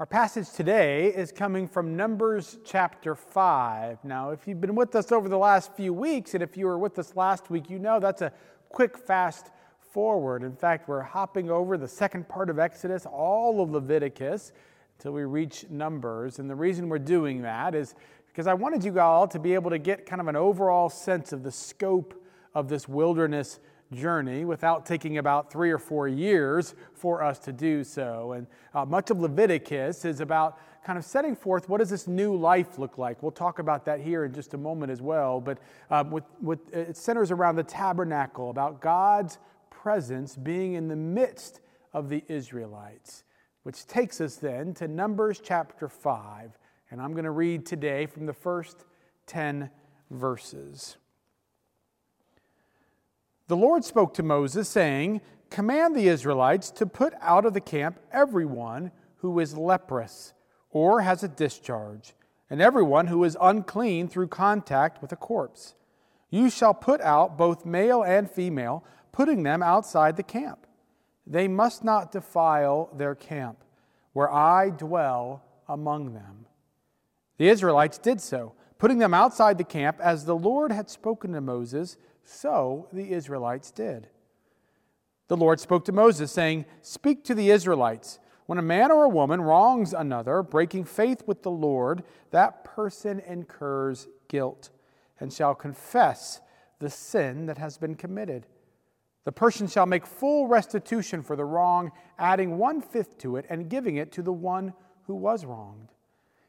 Our 0.00 0.06
passage 0.06 0.50
today 0.50 1.14
is 1.14 1.30
coming 1.30 1.68
from 1.68 1.96
Numbers 1.96 2.58
chapter 2.64 3.14
5. 3.14 4.02
Now, 4.02 4.30
if 4.30 4.48
you've 4.48 4.60
been 4.60 4.74
with 4.74 4.96
us 4.96 5.12
over 5.12 5.28
the 5.28 5.38
last 5.38 5.72
few 5.74 5.92
weeks, 5.92 6.34
and 6.34 6.42
if 6.42 6.56
you 6.56 6.66
were 6.66 6.80
with 6.80 6.98
us 6.98 7.14
last 7.14 7.48
week, 7.48 7.70
you 7.70 7.78
know 7.78 8.00
that's 8.00 8.20
a 8.20 8.32
quick, 8.70 8.98
fast 8.98 9.52
forward. 9.92 10.42
In 10.42 10.56
fact, 10.56 10.88
we're 10.88 11.02
hopping 11.02 11.48
over 11.48 11.78
the 11.78 11.86
second 11.86 12.28
part 12.28 12.50
of 12.50 12.58
Exodus, 12.58 13.06
all 13.06 13.62
of 13.62 13.70
Leviticus, 13.70 14.50
until 14.98 15.12
we 15.12 15.22
reach 15.22 15.66
Numbers. 15.70 16.40
And 16.40 16.50
the 16.50 16.56
reason 16.56 16.88
we're 16.88 16.98
doing 16.98 17.42
that 17.42 17.76
is 17.76 17.94
because 18.26 18.48
I 18.48 18.54
wanted 18.54 18.82
you 18.82 18.98
all 18.98 19.28
to 19.28 19.38
be 19.38 19.54
able 19.54 19.70
to 19.70 19.78
get 19.78 20.06
kind 20.06 20.20
of 20.20 20.26
an 20.26 20.34
overall 20.34 20.88
sense 20.88 21.32
of 21.32 21.44
the 21.44 21.52
scope 21.52 22.20
of 22.52 22.66
this 22.68 22.88
wilderness 22.88 23.60
journey 23.94 24.44
without 24.44 24.84
taking 24.84 25.18
about 25.18 25.50
three 25.50 25.70
or 25.70 25.78
four 25.78 26.08
years 26.08 26.74
for 26.92 27.22
us 27.22 27.38
to 27.40 27.52
do 27.52 27.84
so. 27.84 28.32
And 28.32 28.46
uh, 28.74 28.84
much 28.84 29.10
of 29.10 29.20
Leviticus 29.20 30.04
is 30.04 30.20
about 30.20 30.58
kind 30.84 30.98
of 30.98 31.04
setting 31.04 31.34
forth 31.34 31.68
what 31.68 31.78
does 31.78 31.90
this 31.90 32.06
new 32.06 32.36
life 32.36 32.78
look 32.78 32.98
like. 32.98 33.22
We'll 33.22 33.32
talk 33.32 33.58
about 33.58 33.84
that 33.86 34.00
here 34.00 34.24
in 34.24 34.32
just 34.32 34.54
a 34.54 34.58
moment 34.58 34.92
as 34.92 35.00
well. 35.00 35.40
But 35.40 35.58
um, 35.90 36.10
with, 36.10 36.24
with, 36.40 36.74
it 36.74 36.96
centers 36.96 37.30
around 37.30 37.56
the 37.56 37.62
tabernacle, 37.62 38.50
about 38.50 38.80
God's 38.80 39.38
presence 39.70 40.36
being 40.36 40.74
in 40.74 40.88
the 40.88 40.96
midst 40.96 41.60
of 41.92 42.08
the 42.08 42.22
Israelites, 42.28 43.24
which 43.62 43.86
takes 43.86 44.20
us 44.20 44.36
then 44.36 44.74
to 44.74 44.88
Numbers 44.88 45.40
chapter 45.42 45.88
5. 45.88 46.58
And 46.90 47.00
I'm 47.00 47.12
going 47.12 47.24
to 47.24 47.30
read 47.30 47.64
today 47.64 48.06
from 48.06 48.26
the 48.26 48.32
first 48.32 48.84
10 49.26 49.70
verses. 50.10 50.96
The 53.46 53.56
Lord 53.56 53.84
spoke 53.84 54.14
to 54.14 54.22
Moses, 54.22 54.68
saying, 54.68 55.20
Command 55.50 55.94
the 55.94 56.08
Israelites 56.08 56.70
to 56.72 56.86
put 56.86 57.12
out 57.20 57.44
of 57.44 57.52
the 57.52 57.60
camp 57.60 58.00
everyone 58.10 58.90
who 59.18 59.38
is 59.38 59.56
leprous 59.56 60.32
or 60.70 61.02
has 61.02 61.22
a 61.22 61.28
discharge, 61.28 62.14
and 62.50 62.60
everyone 62.60 63.06
who 63.06 63.22
is 63.22 63.36
unclean 63.40 64.08
through 64.08 64.28
contact 64.28 65.00
with 65.00 65.12
a 65.12 65.16
corpse. 65.16 65.74
You 66.30 66.50
shall 66.50 66.74
put 66.74 67.00
out 67.00 67.38
both 67.38 67.64
male 67.64 68.02
and 68.02 68.28
female, 68.30 68.82
putting 69.12 69.42
them 69.42 69.62
outside 69.62 70.16
the 70.16 70.22
camp. 70.22 70.66
They 71.26 71.46
must 71.46 71.84
not 71.84 72.12
defile 72.12 72.90
their 72.96 73.14
camp, 73.14 73.58
where 74.14 74.32
I 74.32 74.70
dwell 74.70 75.44
among 75.68 76.14
them. 76.14 76.46
The 77.38 77.48
Israelites 77.48 77.98
did 77.98 78.20
so, 78.20 78.54
putting 78.78 78.98
them 78.98 79.14
outside 79.14 79.58
the 79.58 79.64
camp 79.64 80.00
as 80.00 80.24
the 80.24 80.36
Lord 80.36 80.72
had 80.72 80.90
spoken 80.90 81.32
to 81.32 81.40
Moses 81.40 81.96
so 82.24 82.88
the 82.92 83.12
Israelites 83.12 83.70
did. 83.70 84.08
The 85.28 85.36
Lord 85.36 85.60
spoke 85.60 85.84
to 85.86 85.92
Moses, 85.92 86.30
saying, 86.30 86.66
Speak 86.82 87.24
to 87.24 87.34
the 87.34 87.50
Israelites. 87.50 88.18
When 88.46 88.58
a 88.58 88.62
man 88.62 88.90
or 88.90 89.04
a 89.04 89.08
woman 89.08 89.40
wrongs 89.40 89.94
another, 89.94 90.42
breaking 90.42 90.84
faith 90.84 91.22
with 91.26 91.42
the 91.42 91.50
Lord, 91.50 92.04
that 92.30 92.62
person 92.62 93.20
incurs 93.20 94.06
guilt 94.28 94.70
and 95.18 95.32
shall 95.32 95.54
confess 95.54 96.40
the 96.78 96.90
sin 96.90 97.46
that 97.46 97.56
has 97.56 97.78
been 97.78 97.94
committed. 97.94 98.46
The 99.24 99.32
person 99.32 99.66
shall 99.66 99.86
make 99.86 100.06
full 100.06 100.46
restitution 100.46 101.22
for 101.22 101.36
the 101.36 101.44
wrong, 101.46 101.92
adding 102.18 102.58
one 102.58 102.82
fifth 102.82 103.16
to 103.18 103.36
it 103.36 103.46
and 103.48 103.70
giving 103.70 103.96
it 103.96 104.12
to 104.12 104.22
the 104.22 104.32
one 104.32 104.74
who 105.06 105.14
was 105.14 105.46
wronged. 105.46 105.92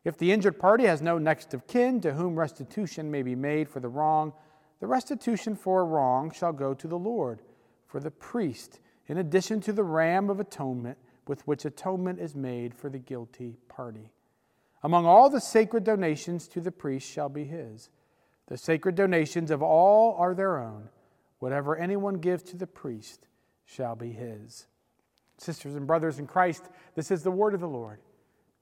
If 0.03 0.17
the 0.17 0.31
injured 0.31 0.59
party 0.59 0.85
has 0.85 1.01
no 1.01 1.17
next 1.17 1.53
of 1.53 1.65
kin 1.65 2.01
to 2.01 2.13
whom 2.13 2.37
restitution 2.37 3.09
may 3.09 3.23
be 3.23 3.35
made 3.35 3.69
for 3.69 3.79
the 3.79 3.87
wrong, 3.87 4.33
the 4.79 4.87
restitution 4.87 5.55
for 5.55 5.81
a 5.81 5.85
wrong 5.85 6.31
shall 6.31 6.53
go 6.53 6.73
to 6.73 6.87
the 6.87 6.97
Lord, 6.97 7.41
for 7.87 7.99
the 7.99 8.11
priest, 8.11 8.79
in 9.07 9.17
addition 9.17 9.61
to 9.61 9.73
the 9.73 9.83
ram 9.83 10.29
of 10.29 10.39
atonement 10.39 10.97
with 11.27 11.45
which 11.47 11.65
atonement 11.65 12.19
is 12.19 12.35
made 12.35 12.73
for 12.73 12.89
the 12.89 12.99
guilty 12.99 13.57
party. 13.67 14.11
Among 14.83 15.05
all 15.05 15.29
the 15.29 15.41
sacred 15.41 15.83
donations 15.83 16.47
to 16.49 16.61
the 16.61 16.71
priest 16.71 17.09
shall 17.09 17.29
be 17.29 17.45
his. 17.45 17.89
The 18.47 18.57
sacred 18.57 18.95
donations 18.95 19.49
of 19.49 19.63
all 19.63 20.15
are 20.19 20.35
their 20.35 20.59
own. 20.59 20.89
Whatever 21.39 21.75
anyone 21.75 22.15
gives 22.15 22.43
to 22.43 22.57
the 22.57 22.67
priest 22.67 23.27
shall 23.65 23.95
be 23.95 24.11
his. 24.11 24.67
Sisters 25.37 25.75
and 25.75 25.87
brothers 25.87 26.19
in 26.19 26.27
Christ, 26.27 26.69
this 26.93 27.11
is 27.11 27.23
the 27.23 27.31
word 27.31 27.53
of 27.53 27.59
the 27.59 27.67
Lord. 27.67 27.99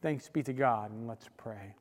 Thanks 0.02 0.30
be 0.30 0.44
to 0.44 0.54
God, 0.54 0.92
and 0.92 1.08
let's 1.08 1.30
pray. 1.38 1.76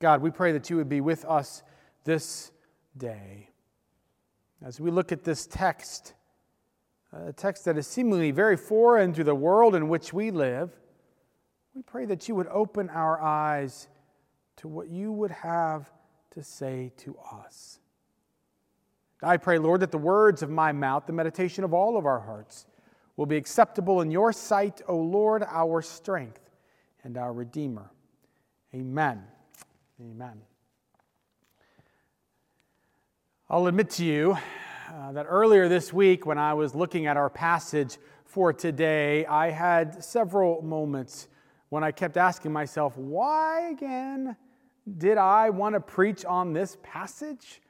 God, 0.00 0.20
we 0.20 0.30
pray 0.30 0.52
that 0.52 0.68
you 0.68 0.76
would 0.76 0.88
be 0.88 1.00
with 1.00 1.24
us 1.24 1.62
this 2.04 2.52
day. 2.96 3.50
As 4.64 4.80
we 4.80 4.90
look 4.90 5.12
at 5.12 5.24
this 5.24 5.46
text, 5.46 6.14
a 7.12 7.32
text 7.32 7.64
that 7.64 7.76
is 7.76 7.86
seemingly 7.86 8.30
very 8.30 8.56
foreign 8.56 9.12
to 9.14 9.24
the 9.24 9.34
world 9.34 9.74
in 9.74 9.88
which 9.88 10.12
we 10.12 10.30
live, 10.30 10.70
we 11.74 11.82
pray 11.82 12.06
that 12.06 12.28
you 12.28 12.34
would 12.34 12.48
open 12.48 12.90
our 12.90 13.20
eyes 13.20 13.88
to 14.56 14.68
what 14.68 14.88
you 14.88 15.10
would 15.10 15.30
have 15.30 15.90
to 16.32 16.42
say 16.42 16.92
to 16.98 17.16
us. 17.32 17.80
I 19.22 19.36
pray, 19.36 19.58
Lord, 19.58 19.80
that 19.80 19.92
the 19.92 19.98
words 19.98 20.42
of 20.42 20.50
my 20.50 20.72
mouth, 20.72 21.06
the 21.06 21.12
meditation 21.12 21.64
of 21.64 21.72
all 21.72 21.96
of 21.96 22.06
our 22.06 22.20
hearts, 22.20 22.66
will 23.16 23.26
be 23.26 23.36
acceptable 23.36 24.00
in 24.00 24.10
your 24.10 24.32
sight, 24.32 24.82
O 24.88 24.96
Lord, 24.96 25.44
our 25.46 25.80
strength 25.82 26.50
and 27.04 27.16
our 27.16 27.32
Redeemer. 27.32 27.90
Amen. 28.74 29.22
Amen. 30.00 30.40
I'll 33.54 33.66
admit 33.66 33.90
to 33.90 34.04
you 34.06 34.38
uh, 34.90 35.12
that 35.12 35.26
earlier 35.28 35.68
this 35.68 35.92
week, 35.92 36.24
when 36.24 36.38
I 36.38 36.54
was 36.54 36.74
looking 36.74 37.04
at 37.04 37.18
our 37.18 37.28
passage 37.28 37.98
for 38.24 38.50
today, 38.50 39.26
I 39.26 39.50
had 39.50 40.02
several 40.02 40.62
moments 40.62 41.28
when 41.68 41.84
I 41.84 41.92
kept 41.92 42.16
asking 42.16 42.50
myself, 42.50 42.96
why 42.96 43.68
again 43.68 44.36
did 44.96 45.18
I 45.18 45.50
want 45.50 45.74
to 45.74 45.80
preach 45.80 46.24
on 46.24 46.54
this 46.54 46.78
passage? 46.82 47.60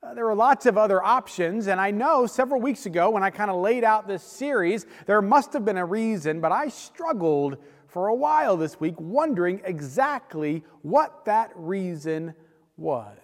Uh, 0.00 0.14
there 0.14 0.26
were 0.26 0.36
lots 0.36 0.64
of 0.64 0.78
other 0.78 1.02
options, 1.02 1.66
and 1.66 1.80
I 1.80 1.90
know 1.90 2.24
several 2.26 2.60
weeks 2.60 2.86
ago 2.86 3.10
when 3.10 3.24
I 3.24 3.30
kind 3.30 3.50
of 3.50 3.60
laid 3.60 3.82
out 3.82 4.06
this 4.06 4.22
series, 4.22 4.86
there 5.06 5.20
must 5.20 5.54
have 5.54 5.64
been 5.64 5.76
a 5.76 5.84
reason, 5.84 6.40
but 6.40 6.52
I 6.52 6.68
struggled 6.68 7.56
for 7.88 8.06
a 8.06 8.14
while 8.14 8.56
this 8.56 8.78
week 8.78 8.94
wondering 9.00 9.60
exactly 9.64 10.62
what 10.82 11.24
that 11.24 11.50
reason 11.56 12.32
was. 12.76 13.18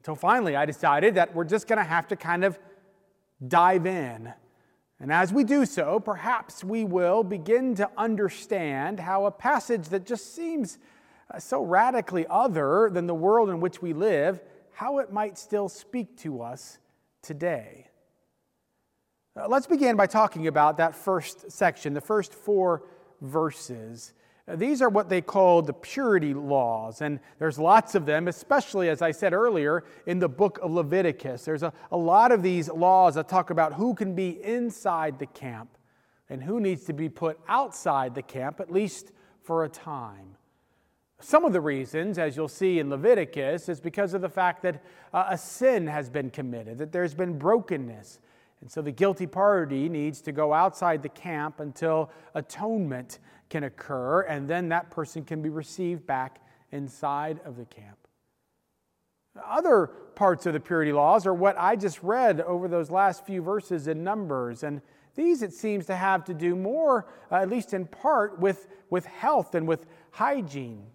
Until 0.00 0.14
finally, 0.14 0.56
I 0.56 0.64
decided 0.64 1.16
that 1.16 1.34
we're 1.34 1.44
just 1.44 1.68
going 1.68 1.78
to 1.78 1.84
have 1.84 2.08
to 2.08 2.16
kind 2.16 2.42
of 2.42 2.58
dive 3.46 3.84
in. 3.84 4.32
And 4.98 5.12
as 5.12 5.32
we 5.32 5.44
do 5.44 5.66
so, 5.66 6.00
perhaps 6.00 6.64
we 6.64 6.84
will 6.84 7.22
begin 7.22 7.74
to 7.76 7.90
understand 7.98 8.98
how 9.00 9.26
a 9.26 9.30
passage 9.30 9.88
that 9.90 10.06
just 10.06 10.34
seems 10.34 10.78
uh, 11.32 11.38
so 11.38 11.62
radically 11.62 12.26
other 12.28 12.90
than 12.90 13.06
the 13.06 13.14
world 13.14 13.50
in 13.50 13.60
which 13.60 13.82
we 13.82 13.92
live, 13.92 14.40
how 14.72 14.98
it 14.98 15.12
might 15.12 15.36
still 15.36 15.68
speak 15.68 16.16
to 16.18 16.40
us 16.42 16.78
today. 17.22 17.88
Uh, 19.36 19.48
let's 19.48 19.66
begin 19.66 19.96
by 19.96 20.06
talking 20.06 20.46
about 20.46 20.78
that 20.78 20.94
first 20.94 21.50
section, 21.50 21.92
the 21.92 22.00
first 22.00 22.32
four 22.32 22.84
verses. 23.20 24.14
These 24.54 24.82
are 24.82 24.88
what 24.88 25.08
they 25.08 25.20
call 25.20 25.62
the 25.62 25.72
purity 25.72 26.34
laws, 26.34 27.00
and 27.02 27.20
there's 27.38 27.58
lots 27.58 27.94
of 27.94 28.06
them, 28.06 28.28
especially, 28.28 28.88
as 28.88 29.02
I 29.02 29.10
said 29.10 29.32
earlier, 29.32 29.84
in 30.06 30.18
the 30.18 30.28
book 30.28 30.58
of 30.62 30.70
Leviticus. 30.70 31.44
There's 31.44 31.62
a, 31.62 31.72
a 31.92 31.96
lot 31.96 32.32
of 32.32 32.42
these 32.42 32.68
laws 32.68 33.14
that 33.14 33.28
talk 33.28 33.50
about 33.50 33.74
who 33.74 33.94
can 33.94 34.14
be 34.14 34.42
inside 34.44 35.18
the 35.18 35.26
camp 35.26 35.76
and 36.28 36.42
who 36.42 36.60
needs 36.60 36.84
to 36.84 36.92
be 36.92 37.08
put 37.08 37.38
outside 37.48 38.14
the 38.14 38.22
camp, 38.22 38.60
at 38.60 38.70
least 38.70 39.12
for 39.42 39.64
a 39.64 39.68
time. 39.68 40.36
Some 41.20 41.44
of 41.44 41.52
the 41.52 41.60
reasons, 41.60 42.18
as 42.18 42.36
you'll 42.36 42.48
see 42.48 42.78
in 42.78 42.88
Leviticus, 42.88 43.68
is 43.68 43.80
because 43.80 44.14
of 44.14 44.22
the 44.22 44.28
fact 44.28 44.62
that 44.62 44.82
uh, 45.12 45.26
a 45.28 45.36
sin 45.36 45.86
has 45.86 46.08
been 46.08 46.30
committed, 46.30 46.78
that 46.78 46.92
there's 46.92 47.14
been 47.14 47.38
brokenness. 47.38 48.20
And 48.62 48.70
so 48.70 48.80
the 48.82 48.92
guilty 48.92 49.26
party 49.26 49.88
needs 49.88 50.20
to 50.22 50.32
go 50.32 50.52
outside 50.52 51.02
the 51.02 51.08
camp 51.10 51.60
until 51.60 52.10
atonement 52.34 53.18
can 53.50 53.64
occur, 53.64 54.22
and 54.22 54.48
then 54.48 54.70
that 54.70 54.90
person 54.90 55.24
can 55.24 55.42
be 55.42 55.50
received 55.50 56.06
back 56.06 56.40
inside 56.72 57.40
of 57.44 57.56
the 57.56 57.66
camp. 57.66 57.98
Other 59.44 59.86
parts 60.14 60.46
of 60.46 60.54
the 60.54 60.60
purity 60.60 60.92
laws 60.92 61.26
are 61.26 61.34
what 61.34 61.56
I 61.58 61.76
just 61.76 62.02
read 62.02 62.40
over 62.40 62.68
those 62.68 62.90
last 62.90 63.26
few 63.26 63.42
verses 63.42 63.88
in 63.88 64.02
Numbers. 64.02 64.62
And 64.62 64.80
these, 65.14 65.42
it 65.42 65.52
seems, 65.52 65.86
to 65.86 65.96
have 65.96 66.24
to 66.24 66.34
do 66.34 66.56
more, 66.56 67.06
uh, 67.30 67.36
at 67.36 67.48
least 67.48 67.74
in 67.74 67.86
part, 67.86 68.38
with, 68.38 68.68
with 68.88 69.06
health 69.06 69.54
and 69.54 69.66
with 69.68 69.86
hygiene. 70.10 70.86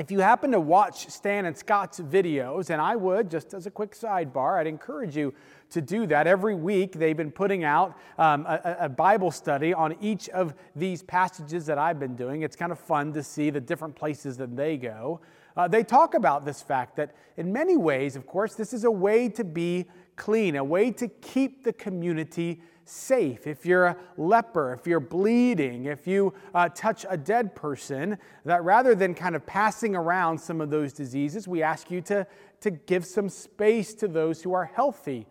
If 0.00 0.10
you 0.10 0.20
happen 0.20 0.50
to 0.52 0.60
watch 0.60 1.10
Stan 1.10 1.44
and 1.44 1.54
Scott's 1.54 2.00
videos, 2.00 2.70
and 2.70 2.80
I 2.80 2.96
would, 2.96 3.30
just 3.30 3.52
as 3.52 3.66
a 3.66 3.70
quick 3.70 3.94
sidebar, 3.94 4.58
I'd 4.58 4.66
encourage 4.66 5.14
you 5.14 5.34
to 5.72 5.82
do 5.82 6.06
that. 6.06 6.26
Every 6.26 6.54
week, 6.54 6.92
they've 6.92 7.14
been 7.14 7.30
putting 7.30 7.64
out 7.64 7.98
um, 8.16 8.46
a, 8.46 8.76
a, 8.80 8.88
Bible 8.88 9.30
study 9.30 9.74
on 9.74 9.94
each 10.00 10.30
of 10.30 10.54
these 10.74 11.02
passages 11.02 11.66
that 11.66 11.76
I've 11.76 12.00
been 12.00 12.16
doing. 12.16 12.40
It's 12.40 12.56
kind 12.56 12.72
of 12.72 12.78
fun 12.78 13.12
to 13.12 13.22
see 13.22 13.50
the 13.50 13.60
different 13.60 13.94
places 13.94 14.38
that 14.38 14.56
they 14.56 14.78
go. 14.78 15.20
Uh, 15.54 15.68
they 15.68 15.82
talk 15.82 16.14
about 16.14 16.46
this 16.46 16.62
fact 16.62 16.96
that, 16.96 17.14
in 17.36 17.52
many 17.52 17.76
ways, 17.76 18.16
of 18.16 18.26
course, 18.26 18.54
this 18.54 18.72
is 18.72 18.84
a 18.84 18.90
way 18.90 19.28
to 19.28 19.44
be 19.44 19.84
clean, 20.16 20.56
a 20.56 20.64
way 20.64 20.90
to 20.92 21.08
keep 21.08 21.62
the 21.62 21.74
community 21.74 22.62
safe. 22.90 23.46
If 23.46 23.64
you're 23.64 23.86
a 23.86 23.96
leper, 24.16 24.72
if 24.72 24.86
you're 24.86 25.00
bleeding, 25.00 25.84
if 25.86 26.06
you 26.06 26.34
uh, 26.54 26.68
touch 26.70 27.06
a 27.08 27.16
dead 27.16 27.54
person, 27.54 28.18
that 28.44 28.64
rather 28.64 28.94
than 28.94 29.14
kind 29.14 29.36
of 29.36 29.46
passing 29.46 29.94
around 29.94 30.38
some 30.38 30.60
of 30.60 30.70
those 30.70 30.92
diseases, 30.92 31.46
we 31.46 31.62
ask 31.62 31.90
you 31.90 32.00
to, 32.02 32.26
to 32.60 32.70
give 32.70 33.06
some 33.06 33.28
space 33.28 33.94
to 33.94 34.08
those 34.08 34.42
who 34.42 34.52
are 34.52 34.64
healthy. 34.64 35.26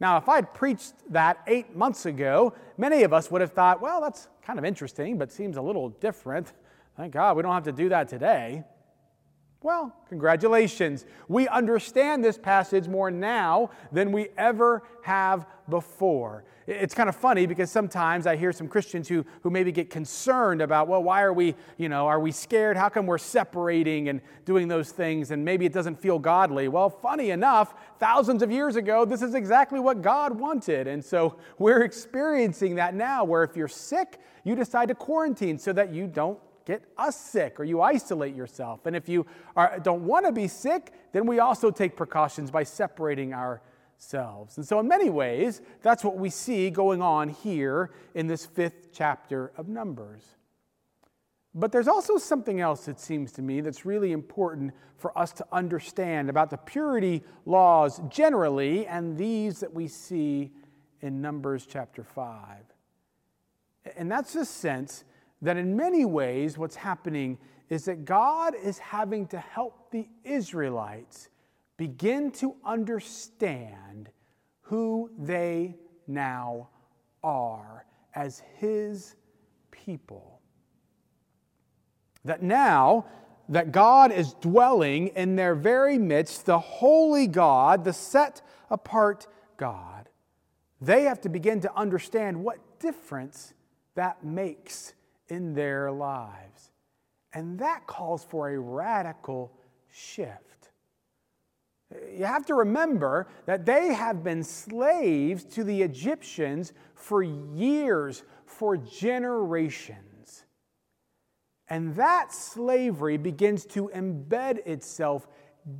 Now, 0.00 0.16
if 0.16 0.28
I'd 0.28 0.52
preached 0.54 0.94
that 1.10 1.38
eight 1.46 1.76
months 1.76 2.06
ago, 2.06 2.54
many 2.76 3.02
of 3.02 3.12
us 3.12 3.30
would 3.30 3.40
have 3.40 3.52
thought, 3.52 3.80
well, 3.80 4.00
that's 4.00 4.28
kind 4.44 4.58
of 4.58 4.64
interesting, 4.64 5.18
but 5.18 5.30
seems 5.30 5.56
a 5.56 5.62
little 5.62 5.90
different. 5.90 6.52
Thank 6.96 7.12
God 7.12 7.36
we 7.36 7.42
don't 7.42 7.52
have 7.52 7.64
to 7.64 7.72
do 7.72 7.88
that 7.88 8.08
today. 8.08 8.64
Well, 9.62 9.94
congratulations. 10.08 11.06
We 11.28 11.46
understand 11.46 12.24
this 12.24 12.36
passage 12.36 12.88
more 12.88 13.10
now 13.12 13.70
than 13.92 14.10
we 14.10 14.28
ever 14.36 14.82
have 15.02 15.46
before. 15.68 16.44
It's 16.66 16.94
kind 16.94 17.08
of 17.08 17.16
funny 17.16 17.46
because 17.46 17.70
sometimes 17.70 18.26
I 18.26 18.36
hear 18.36 18.52
some 18.52 18.68
Christians 18.68 19.08
who, 19.08 19.24
who 19.42 19.50
maybe 19.50 19.72
get 19.72 19.90
concerned 19.90 20.62
about, 20.62 20.86
well, 20.86 21.02
why 21.02 21.22
are 21.22 21.32
we, 21.32 21.54
you 21.76 21.88
know, 21.88 22.06
are 22.06 22.20
we 22.20 22.30
scared? 22.30 22.76
How 22.76 22.88
come 22.88 23.06
we're 23.06 23.18
separating 23.18 24.08
and 24.08 24.20
doing 24.44 24.68
those 24.68 24.90
things 24.90 25.32
and 25.32 25.44
maybe 25.44 25.66
it 25.66 25.72
doesn't 25.72 26.00
feel 26.00 26.18
godly? 26.18 26.68
Well, 26.68 26.88
funny 26.88 27.30
enough, 27.30 27.74
thousands 27.98 28.42
of 28.42 28.50
years 28.50 28.76
ago, 28.76 29.04
this 29.04 29.22
is 29.22 29.34
exactly 29.34 29.80
what 29.80 30.02
God 30.02 30.38
wanted. 30.38 30.86
And 30.86 31.04
so 31.04 31.36
we're 31.58 31.82
experiencing 31.82 32.76
that 32.76 32.94
now 32.94 33.24
where 33.24 33.42
if 33.42 33.56
you're 33.56 33.68
sick, 33.68 34.20
you 34.44 34.54
decide 34.54 34.88
to 34.88 34.94
quarantine 34.94 35.58
so 35.58 35.72
that 35.72 35.92
you 35.92 36.06
don't 36.06 36.38
get 36.64 36.82
us 36.96 37.16
sick 37.16 37.58
or 37.58 37.64
you 37.64 37.80
isolate 37.80 38.34
yourself. 38.34 38.86
And 38.86 38.96
if 38.96 39.08
you 39.08 39.26
are, 39.56 39.78
don't 39.80 40.04
want 40.06 40.26
to 40.26 40.32
be 40.32 40.48
sick, 40.48 40.92
then 41.12 41.26
we 41.26 41.38
also 41.38 41.70
take 41.70 41.96
precautions 41.96 42.50
by 42.50 42.62
separating 42.62 43.34
ourselves. 43.34 44.56
And 44.56 44.66
so, 44.66 44.80
in 44.80 44.88
many 44.88 45.10
ways, 45.10 45.60
that's 45.82 46.04
what 46.04 46.16
we 46.16 46.30
see 46.30 46.70
going 46.70 47.02
on 47.02 47.28
here 47.28 47.90
in 48.14 48.26
this 48.26 48.46
fifth 48.46 48.88
chapter 48.92 49.52
of 49.56 49.68
Numbers. 49.68 50.36
But 51.54 51.70
there's 51.70 51.88
also 51.88 52.16
something 52.16 52.60
else, 52.60 52.88
it 52.88 52.98
seems 52.98 53.32
to 53.32 53.42
me, 53.42 53.60
that's 53.60 53.84
really 53.84 54.12
important 54.12 54.72
for 54.96 55.16
us 55.18 55.32
to 55.32 55.46
understand 55.52 56.30
about 56.30 56.48
the 56.48 56.56
purity 56.56 57.22
laws 57.44 58.00
generally 58.08 58.86
and 58.86 59.18
these 59.18 59.60
that 59.60 59.72
we 59.72 59.86
see 59.86 60.50
in 61.02 61.20
Numbers 61.20 61.66
chapter 61.66 62.04
5. 62.04 62.36
And 63.96 64.10
that's 64.10 64.32
the 64.32 64.44
sense 64.44 65.04
that 65.42 65.56
in 65.56 65.76
many 65.76 66.04
ways, 66.04 66.56
what's 66.56 66.76
happening 66.76 67.36
is 67.68 67.84
that 67.86 68.04
God 68.04 68.54
is 68.54 68.78
having 68.78 69.26
to 69.28 69.38
help 69.38 69.90
the 69.90 70.08
Israelites 70.24 71.28
begin 71.76 72.30
to 72.30 72.54
understand 72.64 74.10
who 74.60 75.10
they 75.18 75.76
now 76.06 76.68
are 77.24 77.84
as 78.14 78.42
His 78.58 79.16
people. 79.70 80.40
That 82.24 82.42
now 82.42 83.06
that 83.48 83.72
God 83.72 84.12
is 84.12 84.34
dwelling 84.34 85.08
in 85.08 85.34
their 85.34 85.56
very 85.56 85.98
midst, 85.98 86.46
the 86.46 86.60
holy 86.60 87.26
God, 87.26 87.84
the 87.84 87.92
set 87.92 88.42
apart 88.70 89.26
God, 89.56 90.08
they 90.80 91.02
have 91.04 91.20
to 91.22 91.28
begin 91.28 91.60
to 91.60 91.76
understand 91.76 92.42
what 92.42 92.58
difference 92.78 93.54
that 93.94 94.24
makes 94.24 94.94
in 95.28 95.54
their 95.54 95.90
lives. 95.90 96.70
And 97.32 97.58
that 97.58 97.86
calls 97.86 98.24
for 98.24 98.50
a 98.50 98.58
radical 98.58 99.52
shift. 99.90 100.70
You 102.16 102.24
have 102.24 102.46
to 102.46 102.54
remember 102.54 103.28
that 103.46 103.66
they 103.66 103.92
have 103.92 104.22
been 104.22 104.42
slaves 104.42 105.44
to 105.44 105.64
the 105.64 105.82
Egyptians 105.82 106.72
for 106.94 107.22
years, 107.22 108.22
for 108.46 108.76
generations. 108.76 110.44
And 111.68 111.94
that 111.96 112.32
slavery 112.32 113.16
begins 113.16 113.64
to 113.66 113.90
embed 113.94 114.66
itself 114.66 115.26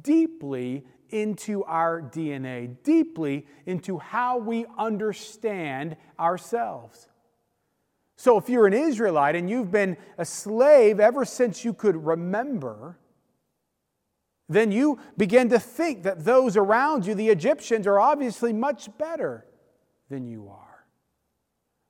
deeply 0.02 0.84
into 1.10 1.64
our 1.64 2.00
DNA, 2.00 2.76
deeply 2.82 3.46
into 3.66 3.98
how 3.98 4.38
we 4.38 4.64
understand 4.78 5.96
ourselves. 6.18 7.08
So 8.16 8.38
if 8.38 8.48
you're 8.48 8.66
an 8.66 8.74
Israelite 8.74 9.36
and 9.36 9.48
you've 9.48 9.70
been 9.70 9.96
a 10.18 10.24
slave 10.24 11.00
ever 11.00 11.24
since 11.24 11.64
you 11.64 11.72
could 11.72 11.96
remember, 12.06 12.98
then 14.48 14.70
you 14.70 14.98
begin 15.16 15.48
to 15.48 15.58
think 15.58 16.02
that 16.02 16.24
those 16.24 16.56
around 16.56 17.06
you, 17.06 17.14
the 17.14 17.30
Egyptians, 17.30 17.86
are 17.86 17.98
obviously 17.98 18.52
much 18.52 18.88
better 18.98 19.46
than 20.08 20.26
you 20.26 20.48
are. 20.48 20.86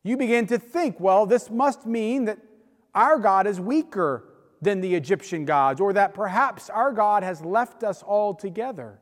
You 0.05 0.17
begin 0.17 0.47
to 0.49 0.59
think, 0.59 0.99
well, 1.01 1.27
this 1.27 1.51
must 1.51 1.87
mean 1.87 2.25
that 2.27 2.39
our 2.95 3.19
God 3.19 3.47
is 3.47 3.61
weaker 3.61 4.25
than 4.61 4.81
the 4.81 4.95
Egyptian 4.95 5.45
gods, 5.45 5.81
or 5.81 5.93
that 5.93 6.15
perhaps 6.15 6.71
our 6.71 6.93
God 6.93 7.25
has 7.25 7.45
left 7.45 7.83
us 7.83 8.03
altogether. 8.05 9.01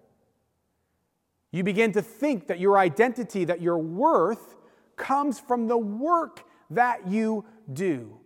You 1.52 1.64
begin 1.64 1.92
to 1.92 2.02
think 2.02 2.46
that 2.46 2.60
your 2.60 2.78
identity, 2.78 3.44
that 3.44 3.60
your 3.60 3.78
worth, 3.78 4.56
comes 4.96 5.38
from 5.38 5.68
the 5.68 5.76
work 5.76 6.44
that 6.70 7.08
you 7.08 7.44
do. 7.72 8.18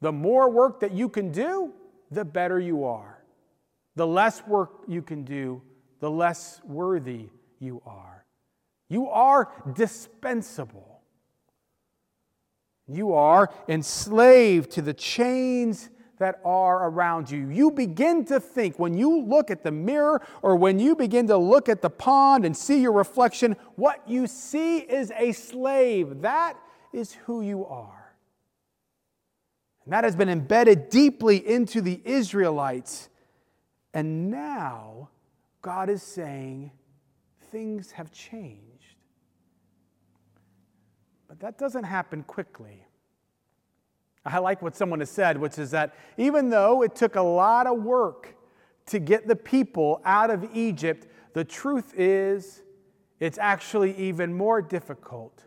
The 0.00 0.12
more 0.12 0.50
work 0.50 0.80
that 0.80 0.92
you 0.92 1.08
can 1.08 1.30
do, 1.30 1.72
the 2.10 2.24
better 2.24 2.58
you 2.58 2.84
are. 2.84 3.22
The 3.94 4.06
less 4.06 4.46
work 4.46 4.84
you 4.88 5.02
can 5.02 5.24
do, 5.24 5.62
the 6.00 6.10
less 6.10 6.60
worthy 6.64 7.28
you 7.58 7.82
are. 7.86 8.24
You 8.88 9.08
are 9.08 9.50
dispensable. 9.74 11.00
You 12.88 13.14
are 13.14 13.50
enslaved 13.68 14.72
to 14.72 14.82
the 14.82 14.92
chains 14.92 15.88
that 16.18 16.40
are 16.44 16.88
around 16.88 17.30
you. 17.30 17.48
You 17.48 17.70
begin 17.70 18.24
to 18.26 18.38
think, 18.38 18.78
when 18.78 18.94
you 18.94 19.22
look 19.22 19.50
at 19.50 19.62
the 19.62 19.72
mirror 19.72 20.20
or 20.42 20.56
when 20.56 20.78
you 20.78 20.94
begin 20.94 21.26
to 21.28 21.36
look 21.36 21.68
at 21.68 21.82
the 21.82 21.90
pond 21.90 22.44
and 22.44 22.56
see 22.56 22.80
your 22.80 22.92
reflection, 22.92 23.56
what 23.76 24.02
you 24.06 24.26
see 24.26 24.78
is 24.78 25.12
a 25.16 25.32
slave. 25.32 26.22
That 26.22 26.56
is 26.92 27.12
who 27.12 27.42
you 27.42 27.66
are. 27.66 28.14
And 29.84 29.92
that 29.92 30.04
has 30.04 30.14
been 30.14 30.28
embedded 30.28 30.90
deeply 30.90 31.36
into 31.36 31.80
the 31.80 32.00
Israelites. 32.04 33.08
And 33.94 34.30
now 34.30 35.10
God 35.60 35.88
is 35.88 36.02
saying 36.02 36.70
things 37.50 37.90
have 37.92 38.12
changed. 38.12 38.62
But 41.28 41.40
that 41.40 41.58
doesn't 41.58 41.84
happen 41.84 42.22
quickly. 42.22 42.86
I 44.24 44.38
like 44.38 44.62
what 44.62 44.76
someone 44.76 45.00
has 45.00 45.10
said, 45.10 45.36
which 45.36 45.58
is 45.58 45.72
that 45.72 45.94
even 46.16 46.48
though 46.48 46.82
it 46.82 46.94
took 46.94 47.16
a 47.16 47.22
lot 47.22 47.66
of 47.66 47.82
work 47.82 48.36
to 48.86 49.00
get 49.00 49.26
the 49.26 49.34
people 49.34 50.00
out 50.04 50.30
of 50.30 50.48
Egypt, 50.54 51.08
the 51.34 51.44
truth 51.44 51.92
is 51.96 52.62
it's 53.18 53.38
actually 53.38 53.96
even 53.96 54.32
more 54.32 54.62
difficult 54.62 55.46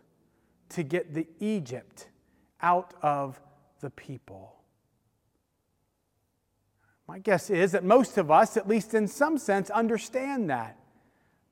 to 0.70 0.82
get 0.82 1.14
the 1.14 1.26
Egypt 1.40 2.08
out 2.60 2.94
of 3.02 3.40
the 3.80 3.90
people. 3.90 4.56
My 7.08 7.18
guess 7.18 7.50
is 7.50 7.72
that 7.72 7.84
most 7.84 8.18
of 8.18 8.30
us, 8.30 8.56
at 8.56 8.68
least 8.68 8.94
in 8.94 9.06
some 9.06 9.38
sense, 9.38 9.70
understand 9.70 10.50
that. 10.50 10.78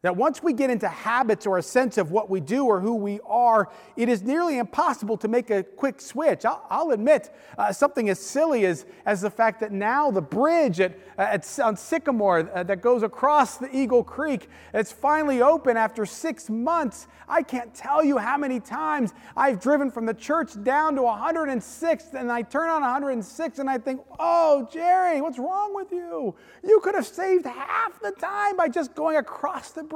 That 0.05 0.17
once 0.17 0.43
we 0.43 0.53
get 0.53 0.69
into 0.69 0.87
habits 0.87 1.47
or 1.47 1.57
a 1.57 1.63
sense 1.63 1.97
of 1.97 2.11
what 2.11 2.29
we 2.29 2.39
do 2.39 2.67
or 2.67 2.79
who 2.79 2.95
we 2.95 3.21
are, 3.27 3.71
it 3.97 4.11
is 4.11 4.23
nearly 4.23 4.59
impossible 4.59 5.17
to 5.17 5.29
make 5.29 5.49
a 5.49 5.63
quick 5.63 5.99
switch. 5.99 6.45
I'll, 6.45 6.63
I'll 6.69 6.91
admit 6.91 7.35
uh, 7.57 7.73
something 7.73 8.11
as 8.11 8.19
silly 8.19 8.67
as, 8.67 8.85
as 9.07 9.23
the 9.23 9.31
fact 9.31 9.61
that 9.61 9.73
now 9.73 10.11
the 10.11 10.21
bridge 10.21 10.79
at, 10.79 10.99
at, 11.17 11.59
on 11.59 11.75
Sycamore 11.79 12.51
uh, 12.55 12.63
that 12.65 12.83
goes 12.83 13.03
across 13.03 13.57
the 13.57 13.75
Eagle 13.75 14.05
Creek, 14.05 14.51
it's 14.75 14.93
finally 14.93 15.41
open 15.41 15.79
after 15.79 16.05
six 16.05 16.51
months. 16.51 17.07
I 17.27 17.43
can't 17.43 17.75
tell 17.75 18.05
you 18.05 18.19
how 18.19 18.37
many 18.37 18.61
times 18.61 19.15
I've 19.35 19.59
driven 19.59 19.91
from 19.91 20.05
the 20.05 20.13
church 20.13 20.63
down 20.63 20.97
to 20.97 21.01
106th 21.01 22.13
and 22.13 22.31
I 22.31 22.43
turn 22.43 22.69
on 22.69 22.83
106 22.83 23.59
and 23.59 23.71
I 23.71 23.79
think, 23.79 24.03
oh, 24.19 24.69
Jerry, 24.71 25.23
what's 25.23 25.39
wrong 25.39 25.75
with 25.75 25.93
you? 25.93 26.35
You 26.63 26.81
could 26.81 26.95
have 26.95 27.07
saved 27.07 27.47
half 27.47 28.03
the 28.03 28.13
time 28.13 28.59
by 28.59 28.69
just 28.69 28.95
going 28.95 29.17
across 29.17 29.71
the 29.71 29.83
bridge. 29.83 29.94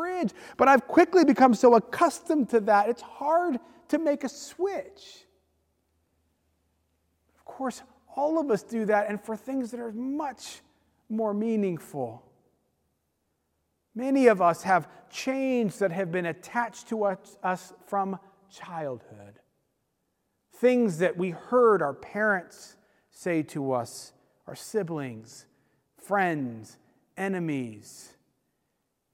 But 0.56 0.68
I've 0.68 0.86
quickly 0.86 1.24
become 1.24 1.54
so 1.54 1.74
accustomed 1.74 2.50
to 2.50 2.60
that, 2.60 2.88
it's 2.88 3.02
hard 3.02 3.58
to 3.88 3.98
make 3.98 4.24
a 4.24 4.28
switch. 4.28 5.24
Of 7.36 7.44
course, 7.44 7.82
all 8.16 8.38
of 8.38 8.50
us 8.50 8.62
do 8.62 8.84
that, 8.86 9.08
and 9.08 9.20
for 9.20 9.36
things 9.36 9.70
that 9.70 9.80
are 9.80 9.92
much 9.92 10.60
more 11.08 11.32
meaningful. 11.32 12.22
Many 13.94 14.26
of 14.26 14.42
us 14.42 14.62
have 14.62 14.88
chains 15.10 15.78
that 15.78 15.90
have 15.90 16.12
been 16.12 16.26
attached 16.26 16.88
to 16.88 17.04
us, 17.04 17.36
us 17.42 17.72
from 17.86 18.18
childhood. 18.50 19.40
Things 20.56 20.98
that 20.98 21.16
we 21.16 21.30
heard 21.30 21.82
our 21.82 21.94
parents 21.94 22.76
say 23.10 23.42
to 23.44 23.72
us, 23.72 24.12
our 24.46 24.54
siblings, 24.54 25.46
friends, 25.96 26.78
enemies. 27.16 28.17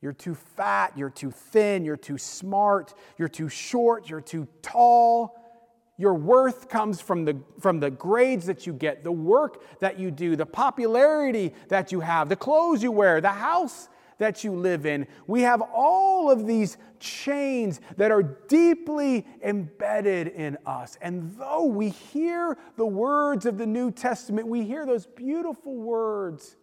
You're 0.04 0.12
too 0.12 0.34
fat, 0.34 0.92
you're 0.98 1.08
too 1.08 1.30
thin, 1.30 1.82
you're 1.82 1.96
too 1.96 2.18
smart, 2.18 2.92
you're 3.16 3.26
too 3.26 3.48
short, 3.48 4.10
you're 4.10 4.20
too 4.20 4.46
tall. 4.60 5.34
Your 5.96 6.12
worth 6.12 6.68
comes 6.68 7.00
from 7.00 7.24
the, 7.24 7.40
from 7.58 7.80
the 7.80 7.90
grades 7.90 8.44
that 8.44 8.66
you 8.66 8.74
get, 8.74 9.02
the 9.02 9.10
work 9.10 9.62
that 9.80 9.98
you 9.98 10.10
do, 10.10 10.36
the 10.36 10.44
popularity 10.44 11.54
that 11.68 11.90
you 11.90 12.00
have, 12.00 12.28
the 12.28 12.36
clothes 12.36 12.82
you 12.82 12.92
wear, 12.92 13.22
the 13.22 13.30
house 13.30 13.88
that 14.18 14.44
you 14.44 14.52
live 14.54 14.84
in. 14.84 15.06
We 15.26 15.40
have 15.40 15.62
all 15.62 16.30
of 16.30 16.46
these 16.46 16.76
chains 17.00 17.80
that 17.96 18.10
are 18.10 18.22
deeply 18.22 19.26
embedded 19.42 20.28
in 20.28 20.58
us. 20.66 20.98
And 21.00 21.34
though 21.38 21.64
we 21.64 21.88
hear 21.88 22.58
the 22.76 22.84
words 22.84 23.46
of 23.46 23.56
the 23.56 23.64
New 23.64 23.90
Testament, 23.90 24.48
we 24.48 24.64
hear 24.64 24.84
those 24.84 25.06
beautiful 25.06 25.74
words 25.74 26.56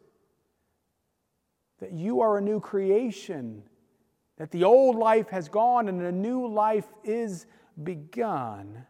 that 1.82 1.92
you 1.92 2.22
are 2.22 2.38
a 2.38 2.42
new 2.42 2.62
creation, 2.62 3.64
that 4.38 4.52
the 4.52 4.64
old 4.64 4.96
life 4.96 5.28
has 5.30 5.50
gone 5.50 5.90
and 5.90 6.02
a 6.02 6.12
new 6.12 6.48
life 6.48 6.88
is 7.04 7.46
begun 7.84 8.86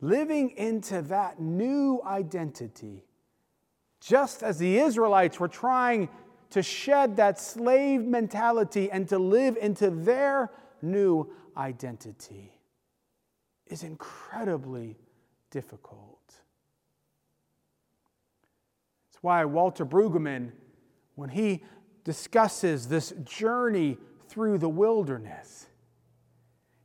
living 0.00 0.50
into 0.50 1.02
that 1.02 1.40
new 1.40 2.00
identity. 2.06 3.04
Just 4.00 4.42
as 4.42 4.58
the 4.58 4.78
Israelites 4.78 5.38
were 5.38 5.48
trying 5.48 6.08
to 6.50 6.62
shed 6.62 7.16
that 7.16 7.38
slave 7.38 8.02
mentality 8.02 8.90
and 8.90 9.08
to 9.08 9.18
live 9.18 9.56
into 9.56 9.90
their 9.90 10.50
new 10.82 11.30
identity, 11.56 12.52
is 13.66 13.82
incredibly 13.84 14.96
difficult. 15.50 16.18
That's 19.06 19.22
why 19.22 19.44
Walter 19.44 19.84
Brueggemann, 19.84 20.52
when 21.20 21.28
he 21.28 21.62
discusses 22.02 22.88
this 22.88 23.12
journey 23.24 23.98
through 24.28 24.56
the 24.56 24.68
wilderness, 24.70 25.66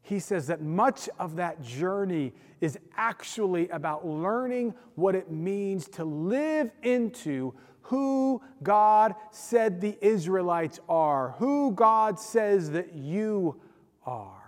he 0.01 0.19
says 0.19 0.47
that 0.47 0.61
much 0.61 1.07
of 1.17 1.37
that 1.37 1.61
journey 1.61 2.33
is 2.59 2.77
actually 2.97 3.69
about 3.69 4.05
learning 4.05 4.73
what 4.95 5.15
it 5.15 5.31
means 5.31 5.87
to 5.87 6.03
live 6.03 6.69
into 6.83 7.53
who 7.83 8.41
God 8.61 9.15
said 9.31 9.79
the 9.79 9.97
Israelites 10.01 10.81
are, 10.89 11.29
who 11.37 11.71
God 11.71 12.19
says 12.19 12.71
that 12.71 12.93
you 12.93 13.61
are. 14.05 14.44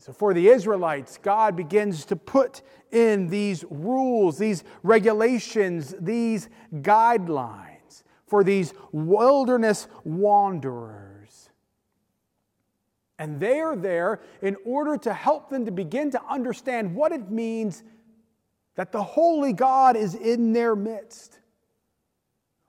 So, 0.00 0.14
for 0.14 0.32
the 0.32 0.48
Israelites, 0.48 1.18
God 1.22 1.54
begins 1.54 2.06
to 2.06 2.16
put 2.16 2.62
in 2.90 3.28
these 3.28 3.66
rules, 3.68 4.38
these 4.38 4.64
regulations, 4.82 5.94
these 6.00 6.48
guidelines 6.72 8.02
for 8.26 8.42
these 8.42 8.72
wilderness 8.92 9.88
wanderers. 10.02 11.50
And 13.18 13.38
they 13.38 13.60
are 13.60 13.76
there 13.76 14.20
in 14.40 14.56
order 14.64 14.96
to 14.96 15.12
help 15.12 15.50
them 15.50 15.66
to 15.66 15.70
begin 15.70 16.10
to 16.12 16.22
understand 16.24 16.94
what 16.94 17.12
it 17.12 17.30
means 17.30 17.84
that 18.76 18.92
the 18.92 19.02
Holy 19.02 19.52
God 19.52 19.96
is 19.96 20.14
in 20.14 20.54
their 20.54 20.74
midst. 20.74 21.38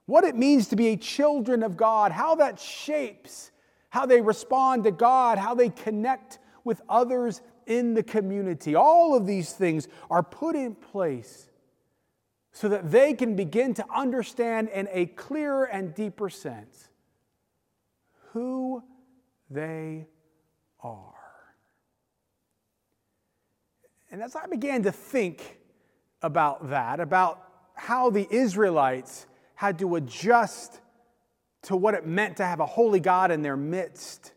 What 0.04 0.24
it 0.24 0.36
means 0.36 0.68
to 0.68 0.76
be 0.76 0.88
a 0.88 0.96
children 0.98 1.62
of 1.62 1.78
God, 1.78 2.12
how 2.12 2.34
that 2.34 2.60
shapes 2.60 3.52
how 3.92 4.06
they 4.06 4.22
respond 4.22 4.84
to 4.84 4.90
God, 4.90 5.36
how 5.36 5.54
they 5.54 5.68
connect 5.68 6.38
with 6.64 6.80
others 6.88 7.40
in 7.66 7.94
the 7.94 8.02
community. 8.02 8.74
All 8.74 9.16
of 9.16 9.26
these 9.26 9.52
things 9.52 9.88
are 10.10 10.22
put 10.22 10.56
in 10.56 10.74
place 10.74 11.48
so 12.52 12.68
that 12.68 12.90
they 12.90 13.14
can 13.14 13.34
begin 13.34 13.74
to 13.74 13.86
understand 13.94 14.68
in 14.68 14.88
a 14.92 15.06
clearer 15.06 15.64
and 15.64 15.94
deeper 15.94 16.28
sense 16.28 16.88
who 18.32 18.82
they 19.50 20.06
are. 20.80 21.12
And 24.10 24.22
as 24.22 24.36
I 24.36 24.46
began 24.46 24.82
to 24.82 24.92
think 24.92 25.58
about 26.20 26.68
that, 26.68 27.00
about 27.00 27.48
how 27.74 28.10
the 28.10 28.28
Israelites 28.30 29.26
had 29.54 29.78
to 29.78 29.96
adjust 29.96 30.80
to 31.62 31.76
what 31.76 31.94
it 31.94 32.06
meant 32.06 32.36
to 32.36 32.44
have 32.44 32.60
a 32.60 32.66
holy 32.66 33.00
God 33.00 33.30
in 33.30 33.42
their 33.42 33.56
midst, 33.56 34.32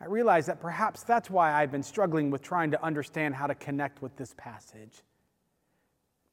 I 0.00 0.06
realize 0.06 0.46
that 0.46 0.60
perhaps 0.60 1.02
that's 1.02 1.28
why 1.28 1.52
I've 1.52 1.70
been 1.70 1.82
struggling 1.82 2.30
with 2.30 2.42
trying 2.42 2.70
to 2.70 2.82
understand 2.82 3.34
how 3.34 3.46
to 3.46 3.54
connect 3.54 4.00
with 4.00 4.16
this 4.16 4.34
passage. 4.38 5.02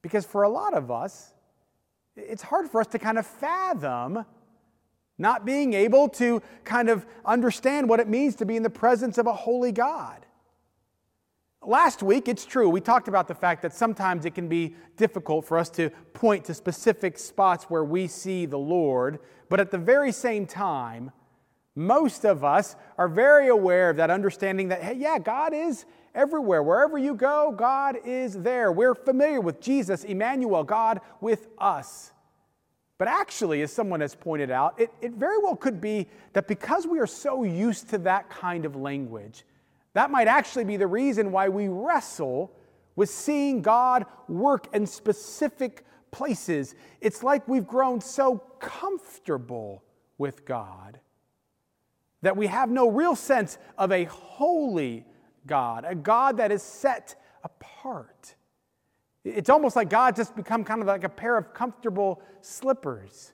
Because 0.00 0.24
for 0.24 0.42
a 0.42 0.48
lot 0.48 0.74
of 0.74 0.90
us, 0.90 1.34
it's 2.16 2.42
hard 2.42 2.70
for 2.70 2.80
us 2.80 2.86
to 2.88 2.98
kind 2.98 3.18
of 3.18 3.26
fathom 3.26 4.24
not 5.18 5.44
being 5.44 5.74
able 5.74 6.08
to 6.08 6.40
kind 6.64 6.88
of 6.88 7.04
understand 7.24 7.88
what 7.88 8.00
it 8.00 8.08
means 8.08 8.36
to 8.36 8.46
be 8.46 8.56
in 8.56 8.62
the 8.62 8.70
presence 8.70 9.18
of 9.18 9.26
a 9.26 9.32
holy 9.32 9.72
God. 9.72 10.24
Last 11.60 12.04
week, 12.04 12.28
it's 12.28 12.46
true, 12.46 12.68
we 12.68 12.80
talked 12.80 13.08
about 13.08 13.26
the 13.26 13.34
fact 13.34 13.62
that 13.62 13.74
sometimes 13.74 14.24
it 14.24 14.34
can 14.34 14.48
be 14.48 14.76
difficult 14.96 15.44
for 15.44 15.58
us 15.58 15.68
to 15.70 15.90
point 16.14 16.44
to 16.44 16.54
specific 16.54 17.18
spots 17.18 17.64
where 17.64 17.84
we 17.84 18.06
see 18.06 18.46
the 18.46 18.58
Lord, 18.58 19.18
but 19.48 19.58
at 19.58 19.72
the 19.72 19.78
very 19.78 20.12
same 20.12 20.46
time, 20.46 21.10
most 21.78 22.24
of 22.24 22.42
us 22.42 22.74
are 22.98 23.06
very 23.06 23.48
aware 23.48 23.90
of 23.90 23.96
that 23.98 24.10
understanding 24.10 24.68
that, 24.68 24.82
hey, 24.82 24.94
yeah, 24.94 25.16
God 25.18 25.54
is 25.54 25.84
everywhere. 26.12 26.60
Wherever 26.60 26.98
you 26.98 27.14
go, 27.14 27.54
God 27.56 27.98
is 28.04 28.34
there. 28.34 28.72
We're 28.72 28.96
familiar 28.96 29.40
with 29.40 29.60
Jesus, 29.60 30.02
Emmanuel, 30.02 30.64
God 30.64 31.00
with 31.20 31.46
us. 31.56 32.10
But 32.98 33.06
actually, 33.06 33.62
as 33.62 33.72
someone 33.72 34.00
has 34.00 34.16
pointed 34.16 34.50
out, 34.50 34.74
it, 34.80 34.90
it 35.00 35.12
very 35.12 35.38
well 35.38 35.54
could 35.54 35.80
be 35.80 36.08
that 36.32 36.48
because 36.48 36.84
we 36.84 36.98
are 36.98 37.06
so 37.06 37.44
used 37.44 37.90
to 37.90 37.98
that 37.98 38.28
kind 38.28 38.64
of 38.64 38.74
language, 38.74 39.44
that 39.92 40.10
might 40.10 40.26
actually 40.26 40.64
be 40.64 40.76
the 40.76 40.86
reason 40.88 41.30
why 41.30 41.48
we 41.48 41.68
wrestle 41.68 42.52
with 42.96 43.08
seeing 43.08 43.62
God 43.62 44.04
work 44.26 44.66
in 44.74 44.84
specific 44.84 45.84
places. 46.10 46.74
It's 47.00 47.22
like 47.22 47.46
we've 47.46 47.68
grown 47.68 48.00
so 48.00 48.38
comfortable 48.58 49.84
with 50.18 50.44
God 50.44 50.98
that 52.22 52.36
we 52.36 52.46
have 52.46 52.70
no 52.70 52.90
real 52.90 53.14
sense 53.14 53.58
of 53.76 53.92
a 53.92 54.04
holy 54.04 55.04
God, 55.46 55.84
a 55.86 55.94
God 55.94 56.38
that 56.38 56.52
is 56.52 56.62
set 56.62 57.14
apart. 57.44 58.34
It's 59.24 59.50
almost 59.50 59.76
like 59.76 59.90
God 59.90 60.16
just 60.16 60.34
become 60.34 60.64
kind 60.64 60.80
of 60.80 60.86
like 60.86 61.04
a 61.04 61.08
pair 61.08 61.36
of 61.36 61.52
comfortable 61.52 62.22
slippers. 62.40 63.32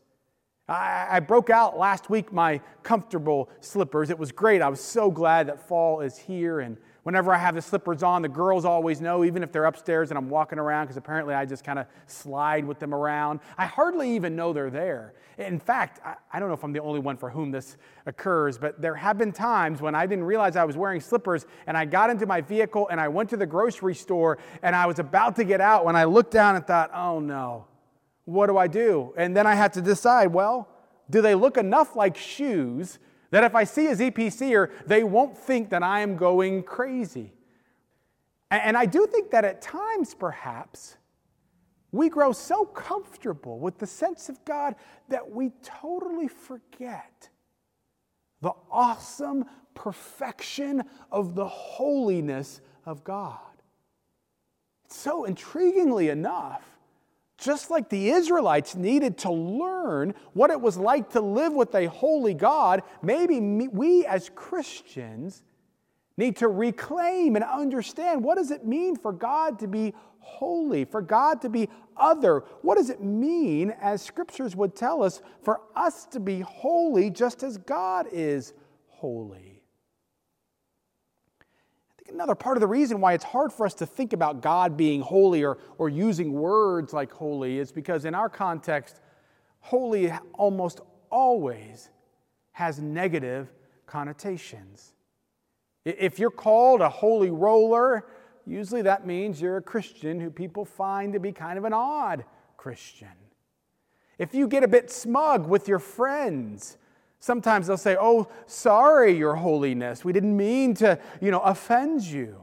I, 0.68 1.06
I, 1.10 1.20
broke 1.20 1.50
out 1.50 1.78
last 1.78 2.08
week 2.08 2.32
my 2.32 2.60
comfortable 2.82 3.50
slippers. 3.60 4.08
It 4.08 4.18
was 4.18 4.32
great. 4.32 4.62
I 4.62 4.68
was 4.68 4.80
so 4.80 5.10
glad 5.10 5.48
that 5.48 5.60
fall 5.68 6.00
is 6.00 6.16
here 6.16 6.60
and 6.60 6.78
Whenever 7.04 7.34
I 7.34 7.38
have 7.38 7.54
the 7.54 7.60
slippers 7.60 8.02
on, 8.02 8.22
the 8.22 8.30
girls 8.30 8.64
always 8.64 9.02
know, 9.02 9.24
even 9.24 9.42
if 9.42 9.52
they're 9.52 9.66
upstairs 9.66 10.10
and 10.10 10.16
I'm 10.16 10.30
walking 10.30 10.58
around, 10.58 10.86
because 10.86 10.96
apparently 10.96 11.34
I 11.34 11.44
just 11.44 11.62
kind 11.62 11.78
of 11.78 11.86
slide 12.06 12.64
with 12.64 12.78
them 12.78 12.94
around. 12.94 13.40
I 13.58 13.66
hardly 13.66 14.16
even 14.16 14.34
know 14.34 14.54
they're 14.54 14.70
there. 14.70 15.12
In 15.36 15.58
fact, 15.58 16.00
I, 16.02 16.14
I 16.32 16.40
don't 16.40 16.48
know 16.48 16.54
if 16.54 16.64
I'm 16.64 16.72
the 16.72 16.80
only 16.80 17.00
one 17.00 17.18
for 17.18 17.28
whom 17.28 17.50
this 17.50 17.76
occurs, 18.06 18.56
but 18.56 18.80
there 18.80 18.94
have 18.94 19.18
been 19.18 19.32
times 19.32 19.82
when 19.82 19.94
I 19.94 20.06
didn't 20.06 20.24
realize 20.24 20.56
I 20.56 20.64
was 20.64 20.78
wearing 20.78 21.00
slippers 21.02 21.44
and 21.66 21.76
I 21.76 21.84
got 21.84 22.08
into 22.08 22.24
my 22.24 22.40
vehicle 22.40 22.88
and 22.88 22.98
I 22.98 23.08
went 23.08 23.28
to 23.30 23.36
the 23.36 23.46
grocery 23.46 23.94
store 23.94 24.38
and 24.62 24.74
I 24.74 24.86
was 24.86 24.98
about 24.98 25.36
to 25.36 25.44
get 25.44 25.60
out 25.60 25.84
when 25.84 25.96
I 25.96 26.04
looked 26.04 26.32
down 26.32 26.56
and 26.56 26.66
thought, 26.66 26.90
oh 26.94 27.20
no, 27.20 27.66
what 28.24 28.46
do 28.46 28.56
I 28.56 28.66
do? 28.66 29.12
And 29.18 29.36
then 29.36 29.46
I 29.46 29.54
had 29.54 29.74
to 29.74 29.82
decide, 29.82 30.28
well, 30.28 30.70
do 31.10 31.20
they 31.20 31.34
look 31.34 31.58
enough 31.58 31.96
like 31.96 32.16
shoes 32.16 32.98
that 33.34 33.42
if 33.42 33.56
I 33.56 33.64
see 33.64 33.88
a 33.88 33.96
ZPCer, 33.96 34.70
they 34.86 35.02
won't 35.02 35.36
think 35.36 35.70
that 35.70 35.82
I 35.82 36.02
am 36.02 36.14
going 36.14 36.62
crazy. 36.62 37.32
And 38.48 38.76
I 38.76 38.86
do 38.86 39.08
think 39.08 39.32
that 39.32 39.44
at 39.44 39.60
times, 39.60 40.14
perhaps, 40.14 40.98
we 41.90 42.08
grow 42.08 42.30
so 42.30 42.64
comfortable 42.64 43.58
with 43.58 43.78
the 43.78 43.88
sense 43.88 44.28
of 44.28 44.44
God 44.44 44.76
that 45.08 45.28
we 45.28 45.50
totally 45.64 46.28
forget 46.28 47.28
the 48.40 48.52
awesome 48.70 49.46
perfection 49.74 50.84
of 51.10 51.34
the 51.34 51.48
holiness 51.48 52.60
of 52.86 53.02
God. 53.02 53.40
So 54.86 55.26
intriguingly 55.26 56.08
enough, 56.08 56.73
just 57.44 57.70
like 57.70 57.88
the 57.88 58.10
Israelites 58.10 58.74
needed 58.74 59.18
to 59.18 59.30
learn 59.30 60.14
what 60.32 60.50
it 60.50 60.60
was 60.60 60.76
like 60.76 61.10
to 61.10 61.20
live 61.20 61.52
with 61.52 61.74
a 61.74 61.86
holy 61.86 62.34
God, 62.34 62.82
maybe 63.02 63.40
we 63.40 64.06
as 64.06 64.30
Christians 64.34 65.42
need 66.16 66.36
to 66.36 66.48
reclaim 66.48 67.36
and 67.36 67.44
understand 67.44 68.24
what 68.24 68.36
does 68.36 68.50
it 68.50 68.64
mean 68.64 68.96
for 68.96 69.12
God 69.12 69.58
to 69.58 69.68
be 69.68 69.92
holy, 70.20 70.84
for 70.84 71.02
God 71.02 71.42
to 71.42 71.48
be 71.48 71.68
other? 71.96 72.44
What 72.62 72.76
does 72.76 72.88
it 72.88 73.02
mean, 73.02 73.74
as 73.80 74.00
scriptures 74.00 74.56
would 74.56 74.74
tell 74.74 75.02
us, 75.02 75.20
for 75.42 75.60
us 75.76 76.06
to 76.06 76.20
be 76.20 76.40
holy 76.40 77.10
just 77.10 77.42
as 77.42 77.58
God 77.58 78.06
is 78.10 78.54
holy? 78.86 79.53
Another 82.14 82.34
part 82.36 82.56
of 82.56 82.60
the 82.60 82.66
reason 82.66 83.00
why 83.00 83.12
it's 83.12 83.24
hard 83.24 83.52
for 83.52 83.66
us 83.66 83.74
to 83.74 83.84
think 83.84 84.12
about 84.12 84.40
God 84.40 84.76
being 84.76 85.00
holy 85.00 85.44
or, 85.44 85.58
or 85.78 85.88
using 85.88 86.32
words 86.32 86.92
like 86.92 87.12
holy 87.12 87.58
is 87.58 87.72
because 87.72 88.04
in 88.04 88.14
our 88.14 88.28
context, 88.28 89.00
holy 89.60 90.12
almost 90.32 90.80
always 91.10 91.90
has 92.52 92.78
negative 92.78 93.52
connotations. 93.86 94.94
If 95.84 96.18
you're 96.18 96.30
called 96.30 96.80
a 96.80 96.88
holy 96.88 97.30
roller, 97.30 98.06
usually 98.46 98.82
that 98.82 99.06
means 99.06 99.40
you're 99.40 99.56
a 99.56 99.62
Christian 99.62 100.20
who 100.20 100.30
people 100.30 100.64
find 100.64 101.12
to 101.12 101.20
be 101.20 101.32
kind 101.32 101.58
of 101.58 101.64
an 101.64 101.72
odd 101.72 102.24
Christian. 102.56 103.08
If 104.18 104.34
you 104.34 104.46
get 104.46 104.62
a 104.62 104.68
bit 104.68 104.90
smug 104.90 105.48
with 105.48 105.66
your 105.66 105.80
friends, 105.80 106.78
sometimes 107.24 107.66
they'll 107.66 107.78
say, 107.78 107.96
"Oh, 107.98 108.28
sorry, 108.46 109.16
your 109.16 109.36
holiness. 109.36 110.04
We 110.04 110.12
didn't 110.12 110.36
mean 110.36 110.74
to, 110.74 110.98
you 111.22 111.30
know, 111.30 111.40
offend 111.40 112.02
you." 112.02 112.38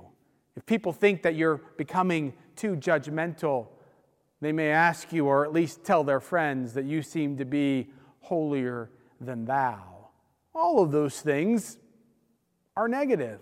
If 0.55 0.65
people 0.65 0.91
think 0.91 1.21
that 1.21 1.35
you're 1.35 1.57
becoming 1.77 2.33
too 2.55 2.75
judgmental, 2.75 3.67
they 4.41 4.51
may 4.51 4.71
ask 4.71 5.13
you 5.13 5.27
or 5.27 5.45
at 5.45 5.53
least 5.53 5.83
tell 5.83 6.03
their 6.03 6.19
friends 6.19 6.73
that 6.73 6.85
you 6.85 7.03
seem 7.03 7.37
to 7.37 7.45
be 7.45 7.93
holier 8.21 8.89
than 9.19 9.45
thou. 9.45 10.09
All 10.55 10.81
of 10.81 10.91
those 10.91 11.21
things 11.21 11.77
are 12.75 12.87
negative. 12.87 13.39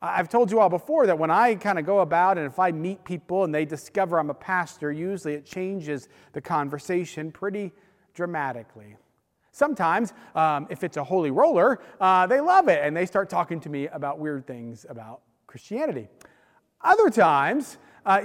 I've 0.00 0.28
told 0.28 0.50
you 0.50 0.60
all 0.60 0.68
before 0.68 1.06
that 1.06 1.18
when 1.18 1.30
I 1.30 1.56
kind 1.56 1.78
of 1.78 1.86
go 1.86 2.00
about 2.00 2.38
and 2.38 2.46
if 2.46 2.58
I 2.58 2.70
meet 2.70 3.04
people 3.04 3.42
and 3.42 3.52
they 3.52 3.64
discover 3.64 4.18
I'm 4.18 4.30
a 4.30 4.34
pastor, 4.34 4.92
usually 4.92 5.34
it 5.34 5.44
changes 5.44 6.08
the 6.32 6.40
conversation 6.40 7.32
pretty 7.32 7.72
dramatically. 8.12 8.96
Sometimes, 9.54 10.12
um, 10.34 10.66
if 10.68 10.82
it's 10.82 10.96
a 10.96 11.04
holy 11.04 11.30
roller, 11.30 11.80
uh, 12.00 12.26
they 12.26 12.40
love 12.40 12.66
it 12.66 12.80
and 12.82 12.96
they 12.96 13.06
start 13.06 13.30
talking 13.30 13.60
to 13.60 13.68
me 13.68 13.86
about 13.86 14.18
weird 14.18 14.48
things 14.48 14.84
about 14.88 15.20
Christianity. 15.46 16.08
Other 16.80 17.08
times, 17.08 17.78
uh, 18.04 18.20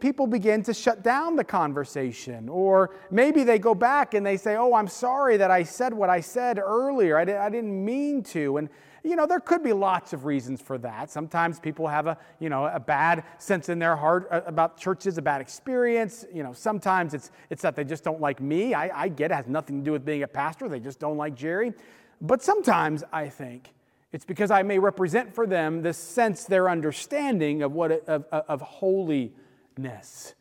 people 0.00 0.26
begin 0.26 0.62
to 0.62 0.72
shut 0.72 1.02
down 1.02 1.36
the 1.36 1.44
conversation. 1.44 2.48
Or 2.48 2.96
maybe 3.10 3.44
they 3.44 3.58
go 3.58 3.74
back 3.74 4.14
and 4.14 4.24
they 4.24 4.38
say, 4.38 4.56
Oh, 4.56 4.72
I'm 4.72 4.88
sorry 4.88 5.36
that 5.36 5.50
I 5.50 5.62
said 5.62 5.92
what 5.92 6.08
I 6.08 6.22
said 6.22 6.58
earlier. 6.58 7.18
I, 7.18 7.22
I 7.22 7.50
didn't 7.50 7.84
mean 7.84 8.22
to. 8.24 8.56
And, 8.56 8.70
you 9.04 9.16
know, 9.16 9.26
there 9.26 9.40
could 9.40 9.62
be 9.62 9.72
lots 9.72 10.12
of 10.12 10.24
reasons 10.24 10.62
for 10.62 10.78
that. 10.78 11.10
Sometimes 11.10 11.58
people 11.58 11.88
have 11.88 12.06
a, 12.06 12.16
you 12.38 12.48
know, 12.48 12.66
a 12.66 12.78
bad 12.78 13.24
sense 13.38 13.68
in 13.68 13.78
their 13.78 13.96
heart 13.96 14.28
uh, 14.30 14.42
about 14.46 14.76
churches, 14.76 15.18
a 15.18 15.22
bad 15.22 15.40
experience. 15.40 16.24
You 16.32 16.42
know, 16.42 16.52
sometimes 16.52 17.12
it's, 17.12 17.32
it's 17.50 17.62
that 17.62 17.74
they 17.74 17.84
just 17.84 18.04
don't 18.04 18.20
like 18.20 18.40
me. 18.40 18.74
I, 18.74 19.04
I 19.04 19.08
get 19.08 19.30
it. 19.30 19.34
it 19.34 19.36
has 19.36 19.46
nothing 19.48 19.80
to 19.80 19.84
do 19.84 19.92
with 19.92 20.04
being 20.04 20.22
a 20.22 20.28
pastor. 20.28 20.68
They 20.68 20.80
just 20.80 21.00
don't 21.00 21.16
like 21.16 21.34
Jerry. 21.34 21.72
But 22.20 22.42
sometimes 22.42 23.02
I 23.12 23.28
think 23.28 23.72
it's 24.12 24.24
because 24.24 24.50
I 24.50 24.62
may 24.62 24.78
represent 24.78 25.34
for 25.34 25.46
them 25.46 25.82
this 25.82 25.98
sense, 25.98 26.44
their 26.44 26.68
understanding 26.68 27.62
of, 27.62 27.72
what, 27.72 28.06
of, 28.08 28.24
of 28.30 28.60
holiness. 28.60 30.34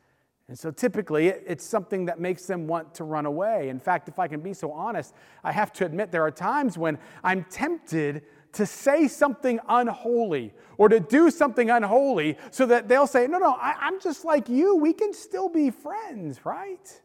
And 0.49 0.59
so 0.59 0.69
typically, 0.69 1.29
it's 1.29 1.63
something 1.63 2.05
that 2.07 2.19
makes 2.19 2.45
them 2.45 2.67
want 2.67 2.93
to 2.95 3.05
run 3.05 3.25
away. 3.25 3.69
In 3.69 3.79
fact, 3.79 4.09
if 4.09 4.19
I 4.19 4.27
can 4.27 4.41
be 4.41 4.53
so 4.53 4.73
honest, 4.73 5.15
I 5.45 5.53
have 5.53 5.71
to 5.73 5.85
admit 5.85 6.11
there 6.11 6.23
are 6.23 6.31
times 6.31 6.77
when 6.77 6.99
I'm 7.23 7.45
tempted 7.45 8.23
to 8.53 8.65
say 8.65 9.07
something 9.07 9.59
unholy 9.67 10.53
or 10.77 10.89
to 10.89 10.99
do 10.99 11.31
something 11.31 11.69
unholy 11.69 12.37
so 12.49 12.65
that 12.65 12.87
they'll 12.87 13.07
say, 13.07 13.27
No, 13.27 13.37
no, 13.37 13.53
I, 13.53 13.87
am 13.87 13.99
just 14.01 14.25
like 14.25 14.49
you. 14.49 14.75
We 14.75 14.93
can 14.93 15.13
still 15.13 15.49
be 15.49 15.69
friends, 15.69 16.45
right? 16.45 17.01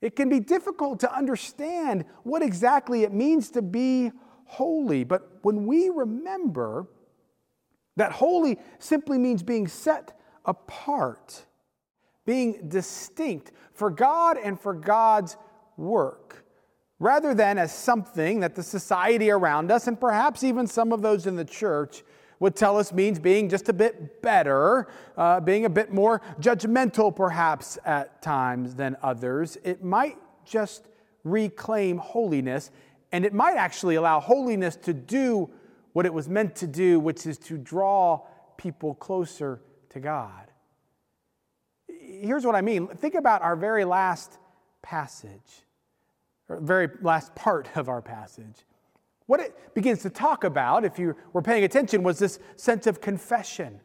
It 0.00 0.16
can 0.16 0.28
be 0.28 0.40
difficult 0.40 1.00
to 1.00 1.14
understand 1.14 2.06
what 2.22 2.42
exactly 2.42 3.02
it 3.02 3.12
means 3.12 3.50
to 3.50 3.62
be 3.62 4.12
holy. 4.46 5.04
But 5.04 5.38
when 5.42 5.66
we 5.66 5.90
remember 5.90 6.86
that 7.96 8.12
holy 8.12 8.58
simply 8.78 9.18
means 9.18 9.42
being 9.42 9.68
set 9.68 10.18
apart, 10.44 11.44
being 12.24 12.68
distinct 12.68 13.52
for 13.72 13.90
God 13.90 14.38
and 14.42 14.58
for 14.58 14.72
God's 14.72 15.36
work, 15.76 16.46
rather 17.00 17.34
than 17.34 17.58
as 17.58 17.74
something 17.74 18.40
that 18.40 18.54
the 18.54 18.62
society 18.62 19.30
around 19.30 19.72
us 19.72 19.88
and 19.88 19.98
perhaps 19.98 20.44
even 20.44 20.66
some 20.66 20.92
of 20.92 21.02
those 21.02 21.26
in 21.26 21.34
the 21.34 21.44
church 21.44 22.04
would 22.38 22.54
tell 22.54 22.78
us 22.78 22.92
means 22.92 23.18
being 23.18 23.48
just 23.48 23.68
a 23.68 23.72
bit 23.72 24.22
better, 24.22 24.86
uh, 25.16 25.40
being 25.40 25.64
a 25.64 25.68
bit 25.68 25.92
more 25.92 26.22
judgmental 26.40 27.14
perhaps 27.14 27.78
at 27.84 28.22
times 28.22 28.74
than 28.74 28.96
others. 29.02 29.58
It 29.64 29.82
might 29.82 30.16
just 30.44 30.86
reclaim 31.24 31.98
holiness 31.98 32.70
and 33.12 33.24
it 33.24 33.34
might 33.34 33.56
actually 33.56 33.96
allow 33.96 34.20
holiness 34.20 34.76
to 34.76 34.94
do 34.94 35.50
what 35.92 36.06
it 36.06 36.14
was 36.14 36.28
meant 36.28 36.54
to 36.56 36.66
do, 36.66 37.00
which 37.00 37.26
is 37.26 37.36
to 37.38 37.58
draw 37.58 38.20
people 38.56 38.94
closer 38.94 39.60
to 39.90 40.00
God. 40.00 40.52
Here's 41.88 42.44
what 42.44 42.54
I 42.54 42.60
mean 42.60 42.86
think 42.88 43.14
about 43.14 43.42
our 43.42 43.56
very 43.56 43.84
last 43.84 44.38
passage, 44.82 45.64
very 46.58 46.88
last 47.02 47.34
part 47.34 47.68
of 47.76 47.88
our 47.88 48.02
passage. 48.02 48.66
What 49.26 49.40
it 49.40 49.74
begins 49.74 50.02
to 50.02 50.10
talk 50.10 50.44
about, 50.44 50.84
if 50.84 50.98
you 50.98 51.14
were 51.32 51.42
paying 51.42 51.64
attention, 51.64 52.02
was 52.02 52.18
this 52.18 52.40
sense 52.56 52.86
of 52.86 53.00
confession. 53.00 53.80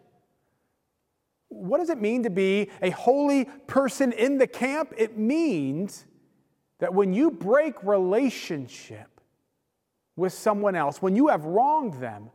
What 1.49 1.77
does 1.77 1.89
it 1.89 2.01
mean 2.01 2.23
to 2.23 2.29
be 2.29 2.69
a 2.81 2.89
holy 2.89 3.45
person 3.67 4.11
in 4.11 4.37
the 4.37 4.47
camp? 4.47 4.93
It 4.97 5.17
means 5.17 6.05
that 6.79 6.93
when 6.93 7.13
you 7.13 7.29
break 7.31 7.83
relationship, 7.83 9.15
with 10.15 10.33
someone 10.33 10.75
else, 10.75 11.01
when 11.01 11.15
you 11.15 11.27
have 11.27 11.45
wronged 11.45 11.95
them, 11.95 12.29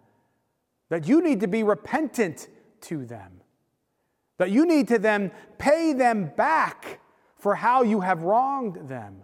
that 0.89 1.09
you 1.09 1.23
need 1.23 1.41
to 1.41 1.49
be 1.49 1.63
repentant 1.63 2.49
to 2.83 3.05
them, 3.07 3.41
that 4.39 4.51
you 4.51 4.67
need 4.67 4.89
to 4.89 4.99
then 4.99 5.31
pay 5.59 5.93
them 5.93 6.31
back 6.37 7.01
for 7.37 7.55
how 7.55 7.83
you 7.83 8.01
have 8.01 8.23
wronged 8.23 8.89
them. 8.89 9.23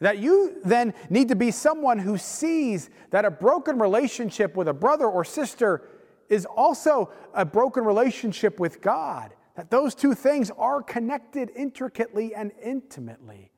That 0.00 0.18
you 0.18 0.60
then 0.64 0.92
need 1.08 1.28
to 1.28 1.36
be 1.36 1.50
someone 1.50 1.98
who 1.98 2.18
sees 2.18 2.90
that 3.10 3.24
a 3.24 3.30
broken 3.30 3.78
relationship 3.78 4.54
with 4.54 4.68
a 4.68 4.74
brother 4.74 5.06
or 5.06 5.24
sister 5.24 5.82
is 6.28 6.44
also 6.44 7.10
a 7.34 7.44
broken 7.44 7.84
relationship 7.84 8.60
with 8.60 8.80
God. 8.82 9.34
That 9.54 9.70
those 9.70 9.94
two 9.94 10.14
things 10.14 10.50
are 10.58 10.82
connected 10.82 11.50
intricately 11.56 12.34
and 12.34 12.52
intimately. 12.62 13.52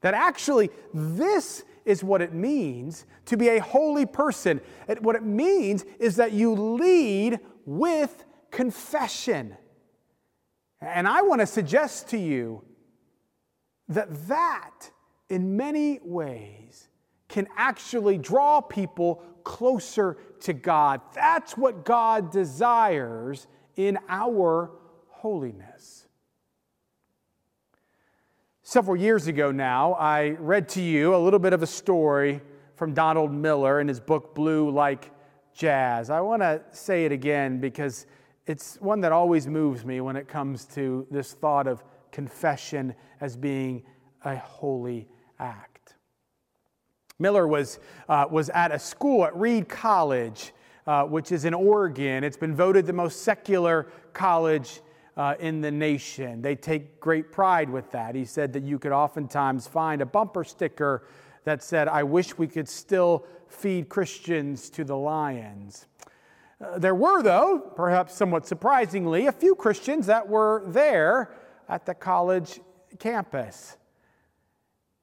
That 0.00 0.14
actually, 0.14 0.70
this 0.94 1.64
is 1.84 2.02
what 2.02 2.22
it 2.22 2.32
means 2.32 3.04
to 3.26 3.36
be 3.36 3.48
a 3.48 3.58
holy 3.60 4.06
person. 4.06 4.60
what 5.00 5.16
it 5.16 5.24
means 5.24 5.84
is 5.98 6.16
that 6.16 6.32
you 6.32 6.54
lead 6.54 7.40
with 7.66 8.24
confession. 8.50 9.56
And 10.80 11.06
I 11.06 11.22
want 11.22 11.40
to 11.40 11.46
suggest 11.46 12.08
to 12.08 12.18
you 12.18 12.62
that 13.88 14.28
that, 14.28 14.90
in 15.32 15.56
many 15.56 15.98
ways, 16.04 16.90
can 17.26 17.48
actually 17.56 18.18
draw 18.18 18.60
people 18.60 19.22
closer 19.44 20.18
to 20.40 20.52
God. 20.52 21.00
That's 21.14 21.56
what 21.56 21.86
God 21.86 22.30
desires 22.30 23.46
in 23.74 23.98
our 24.10 24.70
holiness. 25.08 26.06
Several 28.62 28.94
years 28.94 29.26
ago 29.26 29.50
now, 29.50 29.94
I 29.94 30.36
read 30.38 30.68
to 30.70 30.82
you 30.82 31.14
a 31.14 31.16
little 31.16 31.38
bit 31.38 31.54
of 31.54 31.62
a 31.62 31.66
story 31.66 32.42
from 32.76 32.92
Donald 32.92 33.32
Miller 33.32 33.80
in 33.80 33.88
his 33.88 34.00
book 34.00 34.34
Blue 34.34 34.68
Like 34.68 35.10
Jazz. 35.54 36.10
I 36.10 36.20
want 36.20 36.42
to 36.42 36.60
say 36.72 37.06
it 37.06 37.12
again 37.12 37.58
because 37.58 38.04
it's 38.46 38.76
one 38.82 39.00
that 39.00 39.12
always 39.12 39.46
moves 39.46 39.82
me 39.82 40.02
when 40.02 40.16
it 40.16 40.28
comes 40.28 40.66
to 40.74 41.06
this 41.10 41.32
thought 41.32 41.66
of 41.66 41.82
confession 42.10 42.94
as 43.22 43.34
being 43.34 43.82
a 44.26 44.36
holy 44.36 45.08
act. 45.42 45.94
Miller 47.18 47.46
was, 47.46 47.78
uh, 48.08 48.26
was 48.30 48.48
at 48.50 48.72
a 48.72 48.78
school 48.78 49.24
at 49.24 49.36
Reed 49.36 49.68
College, 49.68 50.52
uh, 50.86 51.04
which 51.04 51.30
is 51.32 51.44
in 51.44 51.54
Oregon. 51.54 52.24
It's 52.24 52.36
been 52.36 52.54
voted 52.54 52.86
the 52.86 52.92
most 52.92 53.22
secular 53.22 53.88
college 54.12 54.80
uh, 55.16 55.34
in 55.38 55.60
the 55.60 55.70
nation. 55.70 56.42
They 56.42 56.56
take 56.56 57.00
great 57.00 57.30
pride 57.30 57.68
with 57.70 57.90
that. 57.92 58.14
He 58.14 58.24
said 58.24 58.52
that 58.54 58.62
you 58.62 58.78
could 58.78 58.92
oftentimes 58.92 59.66
find 59.66 60.00
a 60.00 60.06
bumper 60.06 60.44
sticker 60.44 61.06
that 61.44 61.62
said, 61.62 61.88
I 61.88 62.02
wish 62.02 62.38
we 62.38 62.46
could 62.46 62.68
still 62.68 63.26
feed 63.48 63.88
Christians 63.88 64.70
to 64.70 64.84
the 64.84 64.96
lions. 64.96 65.86
Uh, 66.60 66.78
there 66.78 66.94
were, 66.94 67.22
though, 67.22 67.58
perhaps 67.58 68.14
somewhat 68.14 68.46
surprisingly, 68.46 69.26
a 69.26 69.32
few 69.32 69.54
Christians 69.54 70.06
that 70.06 70.28
were 70.28 70.62
there 70.66 71.34
at 71.68 71.84
the 71.84 71.94
college 71.94 72.60
campus. 72.98 73.76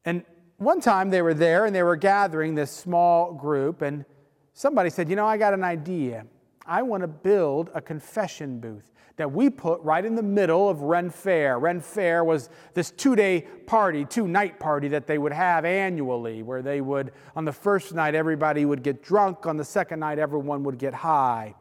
And 0.06 0.24
one 0.58 0.82
time 0.82 1.10
they 1.10 1.22
were 1.22 1.34
there 1.34 1.66
and 1.66 1.76
they 1.76 1.84
were 1.84 1.96
gathering 1.96 2.56
this 2.56 2.72
small 2.72 3.34
group, 3.34 3.82
and 3.82 4.06
somebody 4.54 4.90
said, 4.90 5.10
You 5.10 5.16
know, 5.16 5.26
I 5.26 5.38
got 5.38 5.54
an 5.54 5.64
idea. 5.64 6.26
I 6.66 6.84
want 6.84 7.02
to 7.02 7.08
build 7.08 7.72
a 7.74 7.82
confession 7.82 8.60
booth 8.60 8.92
that 9.20 9.30
we 9.30 9.50
put 9.50 9.82
right 9.82 10.06
in 10.06 10.16
the 10.16 10.24
middle 10.24 10.70
of 10.70 10.82
Ren 10.82 11.10
Fair. 11.10 11.60
Ren 11.60 11.82
Fair 11.82 12.24
was 12.24 12.50
this 12.74 12.90
two 12.92 13.18
day 13.18 13.42
party, 13.66 14.06
two 14.06 14.28
night 14.28 14.60
party 14.60 14.88
that 14.90 15.08
they 15.08 15.18
would 15.18 15.34
have 15.34 15.66
annually, 15.66 16.42
where 16.42 16.62
they 16.62 16.80
would, 16.80 17.12
on 17.36 17.44
the 17.44 17.52
first 17.52 17.94
night, 17.94 18.16
everybody 18.16 18.64
would 18.64 18.82
get 18.82 19.04
drunk, 19.04 19.46
on 19.46 19.58
the 19.58 19.66
second 19.66 20.00
night, 20.00 20.20
everyone 20.20 20.64
would 20.64 20.78
get 20.78 20.94
high. 20.94 21.54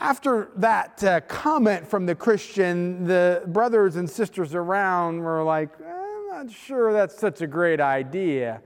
After 0.00 0.50
that 0.56 1.04
uh, 1.04 1.20
comment 1.22 1.86
from 1.86 2.06
the 2.06 2.14
Christian, 2.14 3.04
the 3.04 3.42
brothers 3.46 3.96
and 3.96 4.08
sisters 4.08 4.54
around 4.54 5.20
were 5.20 5.42
like, 5.44 5.70
eh, 5.84 6.03
not 6.34 6.50
sure 6.50 6.92
that's 6.92 7.16
such 7.18 7.40
a 7.42 7.46
great 7.46 7.80
idea. 7.80 8.60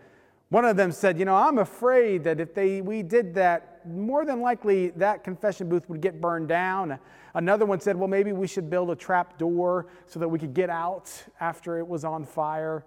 One 0.48 0.64
of 0.64 0.76
them 0.76 0.90
said, 0.90 1.18
You 1.18 1.24
know, 1.24 1.36
I'm 1.36 1.58
afraid 1.58 2.24
that 2.24 2.40
if 2.40 2.54
they, 2.54 2.80
we 2.80 3.02
did 3.02 3.34
that, 3.34 3.86
more 3.86 4.24
than 4.24 4.40
likely 4.40 4.88
that 4.90 5.22
confession 5.24 5.68
booth 5.68 5.88
would 5.88 6.00
get 6.00 6.20
burned 6.20 6.48
down. 6.48 6.98
Another 7.34 7.66
one 7.66 7.80
said, 7.80 7.96
Well, 7.96 8.08
maybe 8.08 8.32
we 8.32 8.46
should 8.46 8.70
build 8.70 8.90
a 8.90 8.96
trap 8.96 9.38
door 9.38 9.86
so 10.06 10.18
that 10.20 10.28
we 10.28 10.38
could 10.38 10.54
get 10.54 10.70
out 10.70 11.12
after 11.40 11.78
it 11.78 11.86
was 11.86 12.04
on 12.04 12.24
fire. 12.24 12.84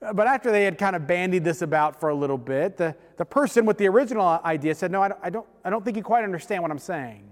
But 0.00 0.26
after 0.26 0.52
they 0.52 0.64
had 0.64 0.78
kind 0.78 0.94
of 0.94 1.06
bandied 1.06 1.44
this 1.44 1.62
about 1.62 1.98
for 1.98 2.08
a 2.08 2.14
little 2.14 2.38
bit, 2.38 2.76
the, 2.76 2.94
the 3.16 3.24
person 3.24 3.66
with 3.66 3.78
the 3.78 3.88
original 3.88 4.40
idea 4.44 4.74
said, 4.74 4.90
No, 4.90 5.02
I 5.02 5.08
don't, 5.08 5.20
I, 5.22 5.30
don't, 5.30 5.46
I 5.64 5.70
don't 5.70 5.84
think 5.84 5.96
you 5.96 6.02
quite 6.02 6.24
understand 6.24 6.62
what 6.62 6.72
I'm 6.72 6.78
saying. 6.78 7.24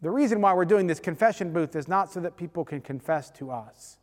The 0.00 0.10
reason 0.10 0.40
why 0.40 0.54
we're 0.54 0.64
doing 0.64 0.86
this 0.86 1.00
confession 1.00 1.52
booth 1.52 1.76
is 1.76 1.88
not 1.88 2.10
so 2.10 2.20
that 2.20 2.36
people 2.36 2.64
can 2.64 2.80
confess 2.80 3.30
to 3.32 3.50
us, 3.50 3.98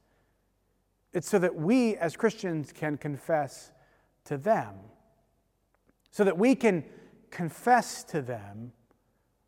it's 1.16 1.30
so 1.30 1.40
that 1.40 1.56
we 1.56 1.96
as 1.96 2.18
Christians 2.18 2.72
can 2.74 2.98
confess 2.98 3.72
to 4.26 4.38
them, 4.38 4.76
so 6.12 6.24
that 6.24 6.38
we 6.38 6.56
can 6.56 6.84
confess 7.32 8.04
to 8.06 8.22
them 8.22 8.74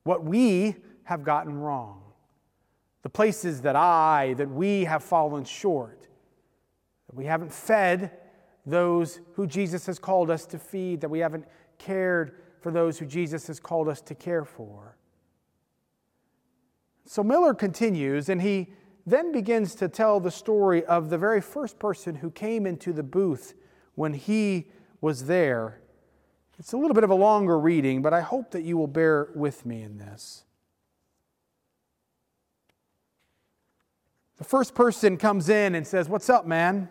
what 0.04 0.24
we 0.24 0.76
have 1.04 1.24
gotten 1.24 1.58
wrong, 1.58 2.02
the 3.02 3.10
places 3.10 3.62
that 3.62 3.76
I, 3.76 4.34
that 4.38 4.50
we 4.50 4.86
have 4.86 5.04
fallen 5.04 5.44
short, 5.44 6.08
that 7.08 7.16
we 7.16 7.26
haven't 7.26 7.52
fed 7.52 8.12
those 8.66 9.20
who 9.34 9.48
Jesus 9.48 9.86
has 9.86 10.00
called 10.00 10.30
us 10.30 10.46
to 10.48 10.60
feed, 10.60 11.02
that 11.02 11.10
we 11.10 11.20
haven't 11.20 11.46
cared 11.78 12.42
for 12.62 12.72
those 12.72 13.00
who 13.00 13.06
Jesus 13.06 13.48
has 13.48 13.60
called 13.60 13.88
us 13.88 14.02
to 14.02 14.16
care 14.16 14.44
for. 14.44 14.98
So 17.06 17.24
Miller 17.24 17.54
continues, 17.54 18.28
and 18.30 18.42
he 18.42 18.74
then 19.08 19.32
begins 19.32 19.74
to 19.74 19.88
tell 19.88 20.20
the 20.20 20.30
story 20.30 20.84
of 20.86 21.10
the 21.10 21.18
very 21.18 21.40
first 21.40 21.80
person 21.80 22.16
who 22.16 22.30
came 22.30 22.68
into 22.68 22.92
the 22.92 23.04
booth 23.04 23.54
when 23.96 24.14
he 24.14 24.68
was 25.00 25.28
there. 25.28 25.80
It's 26.60 26.74
a 26.74 26.78
little 26.78 26.94
bit 26.94 27.06
of 27.06 27.10
a 27.10 27.16
longer 27.16 27.58
reading, 27.58 28.02
but 28.02 28.14
I 28.14 28.20
hope 28.20 28.52
that 28.52 28.64
you 28.64 28.76
will 28.78 28.88
bear 28.88 29.30
with 29.34 29.66
me 29.66 29.82
in 29.82 29.98
this. 29.98 30.44
The 34.36 34.44
first 34.44 34.76
person 34.76 35.16
comes 35.16 35.48
in 35.48 35.74
and 35.74 35.88
says, 35.88 36.10
What's 36.10 36.30
up, 36.30 36.46
man? 36.46 36.90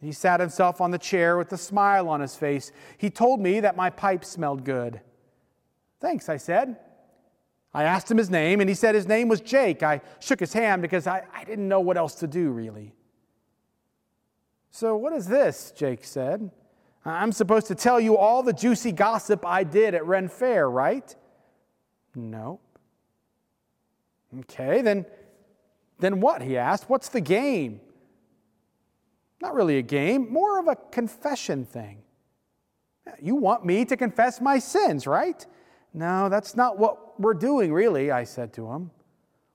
He 0.00 0.10
sat 0.10 0.40
himself 0.40 0.80
on 0.80 0.90
the 0.90 0.98
chair 0.98 1.38
with 1.38 1.52
a 1.52 1.56
smile 1.56 2.08
on 2.08 2.20
his 2.20 2.34
face. 2.34 2.72
He 2.98 3.08
told 3.08 3.38
me 3.38 3.60
that 3.60 3.76
my 3.76 3.88
pipe 3.88 4.24
smelled 4.24 4.64
good. 4.64 5.00
Thanks, 6.00 6.28
I 6.28 6.38
said. 6.38 6.76
I 7.74 7.82
asked 7.82 8.08
him 8.08 8.18
his 8.18 8.30
name, 8.30 8.60
and 8.60 8.68
he 8.68 8.74
said 8.74 8.94
his 8.94 9.08
name 9.08 9.28
was 9.28 9.40
Jake. 9.40 9.82
I 9.82 10.00
shook 10.20 10.38
his 10.38 10.52
hand 10.52 10.80
because 10.80 11.08
I, 11.08 11.24
I 11.34 11.42
didn't 11.42 11.66
know 11.66 11.80
what 11.80 11.96
else 11.96 12.14
to 12.16 12.28
do, 12.28 12.50
really. 12.50 12.94
So, 14.70 14.96
what 14.96 15.12
is 15.12 15.26
this? 15.26 15.72
Jake 15.76 16.04
said. 16.04 16.50
I'm 17.04 17.32
supposed 17.32 17.66
to 17.66 17.74
tell 17.74 18.00
you 18.00 18.16
all 18.16 18.42
the 18.42 18.52
juicy 18.52 18.92
gossip 18.92 19.44
I 19.44 19.64
did 19.64 19.94
at 19.94 20.06
Ren 20.06 20.28
Fair, 20.28 20.70
right? 20.70 21.14
No. 22.14 22.60
Okay, 24.40 24.80
then, 24.80 25.04
then 25.98 26.20
what? 26.20 26.42
He 26.42 26.56
asked. 26.56 26.88
What's 26.88 27.08
the 27.08 27.20
game? 27.20 27.80
Not 29.40 29.54
really 29.54 29.78
a 29.78 29.82
game, 29.82 30.32
more 30.32 30.58
of 30.58 30.68
a 30.68 30.76
confession 30.76 31.66
thing. 31.66 32.02
You 33.20 33.34
want 33.34 33.66
me 33.66 33.84
to 33.84 33.96
confess 33.96 34.40
my 34.40 34.58
sins, 34.58 35.06
right? 35.06 35.44
No, 35.94 36.28
that's 36.28 36.56
not 36.56 36.76
what 36.76 37.18
we're 37.20 37.34
doing, 37.34 37.72
really, 37.72 38.10
I 38.10 38.24
said 38.24 38.52
to 38.54 38.70
him. 38.70 38.90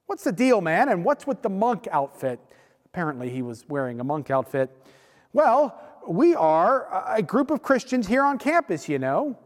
What's 0.06 0.24
the 0.24 0.32
deal, 0.32 0.62
man? 0.62 0.90
And 0.90 1.04
what's 1.04 1.28
with 1.28 1.42
the 1.42 1.50
monk 1.50 1.88
outfit? 1.92 2.40
Apparently, 2.86 3.30
he 3.30 3.42
was 3.42 3.66
wearing 3.68 4.00
a 4.00 4.04
monk 4.04 4.32
outfit. 4.32 4.76
Well, 5.34 5.80
we 6.08 6.34
are 6.34 7.06
a 7.08 7.22
group 7.22 7.52
of 7.52 7.62
Christians 7.62 8.08
here 8.08 8.24
on 8.24 8.40
campus, 8.40 8.90
you 8.90 8.98
know. 8.98 9.38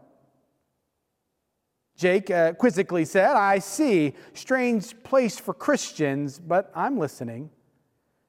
Jake 1.96 2.30
uh, 2.30 2.52
quizzically 2.54 3.04
said, 3.04 3.36
I 3.36 3.58
see. 3.58 4.14
Strange 4.32 5.02
place 5.02 5.38
for 5.38 5.52
Christians, 5.52 6.38
but 6.38 6.70
I'm 6.74 6.98
listening. 6.98 7.50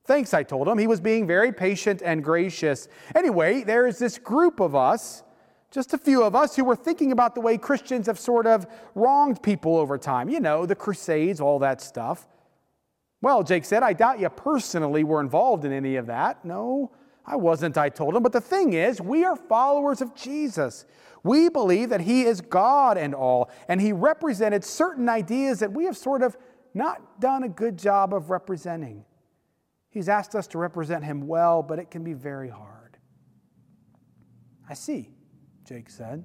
Thanks, 0.06 0.34
I 0.34 0.44
told 0.44 0.68
him. 0.68 0.78
He 0.78 0.88
was 0.88 1.00
being 1.00 1.26
very 1.26 1.52
patient 1.52 2.02
and 2.04 2.24
gracious. 2.24 2.88
Anyway, 3.16 3.64
there 3.64 3.88
is 3.88 3.98
this 3.98 4.18
group 4.18 4.60
of 4.60 4.76
us, 4.76 5.24
just 5.76 5.94
a 5.94 5.98
few 5.98 6.24
of 6.24 6.36
us, 6.36 6.56
who 6.56 6.64
were 6.64 6.76
thinking 6.76 7.12
about 7.12 7.36
the 7.36 7.42
way 7.42 7.58
Christians 7.58 8.08
have 8.08 8.18
sort 8.18 8.48
of 8.48 8.66
wronged 8.96 9.44
people 9.44 9.76
over 9.76 9.98
time. 9.98 10.30
You 10.30 10.40
know, 10.40 10.66
the 10.66 10.74
Crusades, 10.74 11.42
all 11.42 11.60
that 11.60 11.82
stuff. 11.82 12.28
Well, 13.22 13.44
Jake 13.44 13.66
said, 13.66 13.84
I 13.84 13.92
doubt 13.92 14.22
you 14.22 14.30
personally 14.30 15.04
were 15.04 15.20
involved 15.20 15.66
in 15.66 15.74
any 15.74 15.98
of 15.98 16.06
that. 16.06 16.46
No, 16.46 16.94
I 17.26 17.36
wasn't, 17.36 17.78
I 17.78 17.90
told 17.90 18.16
him. 18.16 18.24
But 18.24 18.32
the 18.32 18.40
thing 18.40 18.72
is, 18.72 19.02
we 19.02 19.26
are 19.26 19.36
followers 19.36 20.00
of 20.00 20.16
Jesus. 20.16 20.86
We 21.24 21.50
believe 21.50 21.90
that 21.90 22.02
he 22.02 22.24
is 22.24 22.40
God 22.40 22.98
and 22.98 23.14
all, 23.14 23.50
and 23.68 23.82
he 23.82 23.92
represented 23.92 24.64
certain 24.64 25.10
ideas 25.10 25.60
that 25.60 25.74
we 25.74 25.84
have 25.86 25.98
sort 25.98 26.22
of 26.22 26.38
not 26.74 27.20
done 27.20 27.44
a 27.44 27.50
good 27.50 27.78
job 27.78 28.14
of 28.14 28.30
representing. 28.30 29.04
He's 29.90 30.08
asked 30.08 30.36
us 30.36 30.48
to 30.48 30.58
represent 30.58 31.04
him 31.04 31.28
well, 31.28 31.62
but 31.64 31.80
it 31.80 31.92
can 31.92 32.04
be 32.04 32.14
very 32.14 32.50
hard. 32.50 32.98
I 34.70 34.74
see, 34.74 35.10
Jake 35.66 35.90
said. 35.90 36.24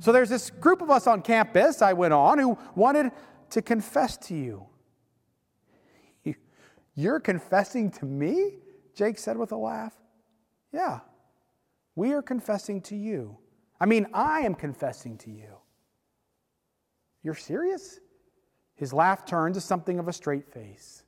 So 0.00 0.12
there's 0.12 0.28
this 0.28 0.50
group 0.50 0.82
of 0.82 0.90
us 0.90 1.06
on 1.06 1.22
campus, 1.22 1.82
I 1.82 1.92
went 1.92 2.14
on, 2.14 2.38
who 2.38 2.58
wanted 2.74 3.10
to 3.50 3.62
confess 3.62 4.16
to 4.28 4.34
you. 4.34 4.66
You're 6.94 7.20
confessing 7.20 7.92
to 7.92 8.04
me? 8.04 8.54
Jake 8.92 9.18
said 9.18 9.36
with 9.36 9.52
a 9.52 9.56
laugh. 9.56 9.94
Yeah, 10.72 10.98
we 11.94 12.12
are 12.12 12.22
confessing 12.22 12.80
to 12.82 12.96
you. 12.96 13.38
I 13.80 13.86
mean, 13.86 14.08
I 14.12 14.40
am 14.40 14.54
confessing 14.54 15.16
to 15.18 15.30
you. 15.30 15.58
You're 17.22 17.36
serious? 17.36 18.00
His 18.74 18.92
laugh 18.92 19.24
turned 19.24 19.54
to 19.54 19.60
something 19.60 20.00
of 20.00 20.08
a 20.08 20.12
straight 20.12 20.52
face. 20.52 21.04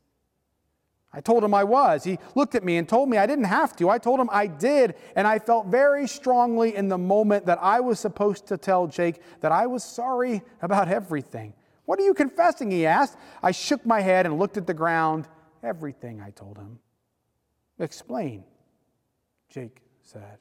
I 1.13 1.21
told 1.21 1.43
him 1.43 1.55
I 1.55 1.65
was. 1.65 2.05
He 2.05 2.19
looked 2.37 2.55
at 2.55 2.63
me 2.63 2.77
and 2.77 2.89
told 2.89 3.09
me 3.09 3.17
I 3.17 3.27
didn't 3.27 3.45
have 3.45 3.75
to. 3.77 3.91
I 3.91 3.99
told 3.99 4.21
him 4.21 4.29
I 4.31 4.47
did, 4.47 4.95
and 5.17 5.27
I 5.27 5.41
felt 5.41 5.67
very 5.67 6.07
strongly 6.07 6.77
in 6.77 6.89
the 6.89 6.99
moment 6.99 7.47
that 7.47 7.59
I 7.61 7.81
was 7.81 7.99
supposed 7.99 8.47
to 8.47 8.57
tell 8.57 8.87
Jake 8.87 9.21
that 9.41 9.51
I 9.51 9.67
was 9.67 9.83
sorry 9.83 10.43
about 10.63 10.89
everything. 10.89 11.55
What 11.85 11.99
are 11.99 12.05
you 12.05 12.15
confessing? 12.15 12.71
He 12.71 12.87
asked. 12.87 13.17
I 13.43 13.51
shook 13.51 13.85
my 13.85 14.01
head 14.01 14.25
and 14.25 14.39
looked 14.39 14.57
at 14.57 14.69
the 14.69 14.75
ground. 14.75 15.27
Everything, 15.65 16.21
I 16.21 16.31
told 16.31 16.57
him. 16.57 16.79
Explain. 17.81 18.45
Jake 19.49 19.83
said. 20.03 20.39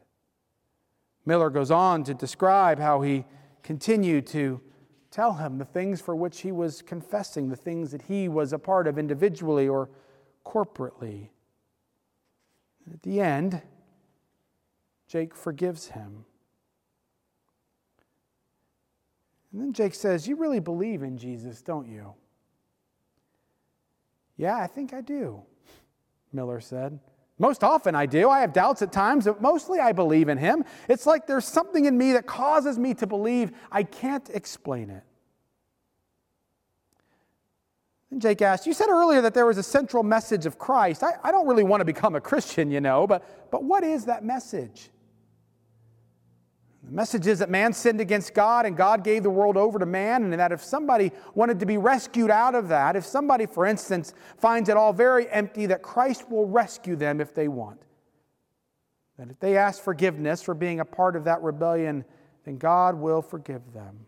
Miller 1.25 1.49
goes 1.49 1.71
on 1.71 2.03
to 2.03 2.13
describe 2.13 2.79
how 2.79 3.01
he 3.01 3.25
continued 3.63 4.27
to 4.27 4.61
tell 5.09 5.33
him 5.33 5.57
the 5.57 5.65
things 5.65 5.99
for 5.99 6.15
which 6.15 6.41
he 6.41 6.51
was 6.51 6.83
confessing, 6.83 7.49
the 7.49 7.55
things 7.55 7.89
that 7.91 8.03
he 8.03 8.29
was 8.29 8.53
a 8.53 8.59
part 8.59 8.85
of 8.85 8.99
individually 8.99 9.67
or 9.67 9.89
corporately. 10.49 11.29
And 12.85 12.93
at 12.93 13.03
the 13.03 13.21
end, 13.21 13.61
Jake 15.07 15.35
forgives 15.35 15.87
him. 15.87 16.25
And 19.51 19.61
then 19.61 19.73
Jake 19.73 19.93
says, 19.93 20.27
You 20.27 20.35
really 20.35 20.59
believe 20.59 21.03
in 21.03 21.17
Jesus, 21.17 21.61
don't 21.61 21.87
you? 21.87 22.13
Yeah, 24.37 24.57
I 24.57 24.67
think 24.67 24.93
I 24.93 25.01
do, 25.01 25.41
Miller 26.33 26.61
said. 26.61 26.99
Most 27.41 27.63
often 27.63 27.95
I 27.95 28.05
do. 28.05 28.29
I 28.29 28.41
have 28.41 28.51
doubts 28.51 28.81
at 28.81 28.91
times, 28.91 29.25
but 29.25 29.41
mostly 29.41 29.79
I 29.79 29.93
believe 29.93 30.27
in 30.27 30.37
him. 30.37 30.65
It's 30.89 31.05
like 31.05 31.25
there's 31.25 31.45
something 31.45 31.85
in 31.85 31.97
me 31.97 32.13
that 32.13 32.27
causes 32.27 32.77
me 32.77 32.93
to 32.95 33.07
believe. 33.07 33.51
I 33.71 33.83
can't 33.83 34.29
explain 34.29 34.89
it. 34.89 35.03
And 38.11 38.21
Jake 38.21 38.41
asked, 38.41 38.65
You 38.65 38.73
said 38.73 38.89
earlier 38.89 39.21
that 39.21 39.33
there 39.33 39.45
was 39.45 39.57
a 39.57 39.63
central 39.63 40.03
message 40.03 40.45
of 40.45 40.57
Christ. 40.57 41.03
I, 41.03 41.13
I 41.23 41.31
don't 41.31 41.47
really 41.47 41.63
want 41.63 41.81
to 41.81 41.85
become 41.85 42.15
a 42.15 42.21
Christian, 42.21 42.71
you 42.71 42.81
know, 42.81 43.05
but, 43.05 43.51
but 43.51 43.63
what 43.63 43.83
is 43.83 44.05
that 44.05 44.23
message? 44.23 44.89
The 46.83 46.95
message 46.95 47.27
is 47.27 47.37
that 47.37 47.51
man 47.51 47.71
sinned 47.73 48.01
against 48.01 48.33
God 48.33 48.65
and 48.65 48.75
God 48.75 49.03
gave 49.03 49.21
the 49.21 49.29
world 49.29 49.57
over 49.57 49.77
to 49.77 49.85
man, 49.85 50.23
and 50.23 50.33
that 50.33 50.51
if 50.51 50.63
somebody 50.63 51.11
wanted 51.35 51.59
to 51.59 51.67
be 51.67 51.77
rescued 51.77 52.31
out 52.31 52.55
of 52.55 52.69
that, 52.69 52.95
if 52.95 53.05
somebody, 53.05 53.45
for 53.45 53.67
instance, 53.67 54.13
finds 54.37 54.69
it 54.69 54.77
all 54.77 54.91
very 54.91 55.29
empty, 55.29 55.67
that 55.67 55.83
Christ 55.83 56.29
will 56.31 56.47
rescue 56.47 56.95
them 56.95 57.21
if 57.21 57.35
they 57.35 57.47
want. 57.47 57.79
That 59.19 59.29
if 59.29 59.39
they 59.39 59.55
ask 59.55 59.83
forgiveness 59.83 60.41
for 60.41 60.55
being 60.55 60.79
a 60.79 60.85
part 60.85 61.15
of 61.15 61.25
that 61.25 61.43
rebellion, 61.43 62.05
then 62.45 62.57
God 62.57 62.95
will 62.95 63.21
forgive 63.21 63.73
them. 63.73 64.07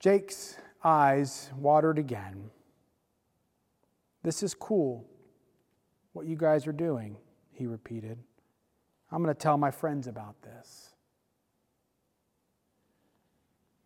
Jake's 0.00 0.56
eyes 0.84 1.50
watered 1.56 1.98
again. 1.98 2.50
This 4.22 4.42
is 4.42 4.54
cool 4.54 5.06
what 6.12 6.26
you 6.26 6.36
guys 6.36 6.66
are 6.66 6.72
doing, 6.72 7.16
he 7.52 7.66
repeated. 7.66 8.18
I'm 9.10 9.22
going 9.22 9.34
to 9.34 9.38
tell 9.38 9.56
my 9.56 9.70
friends 9.70 10.06
about 10.06 10.40
this. 10.42 10.94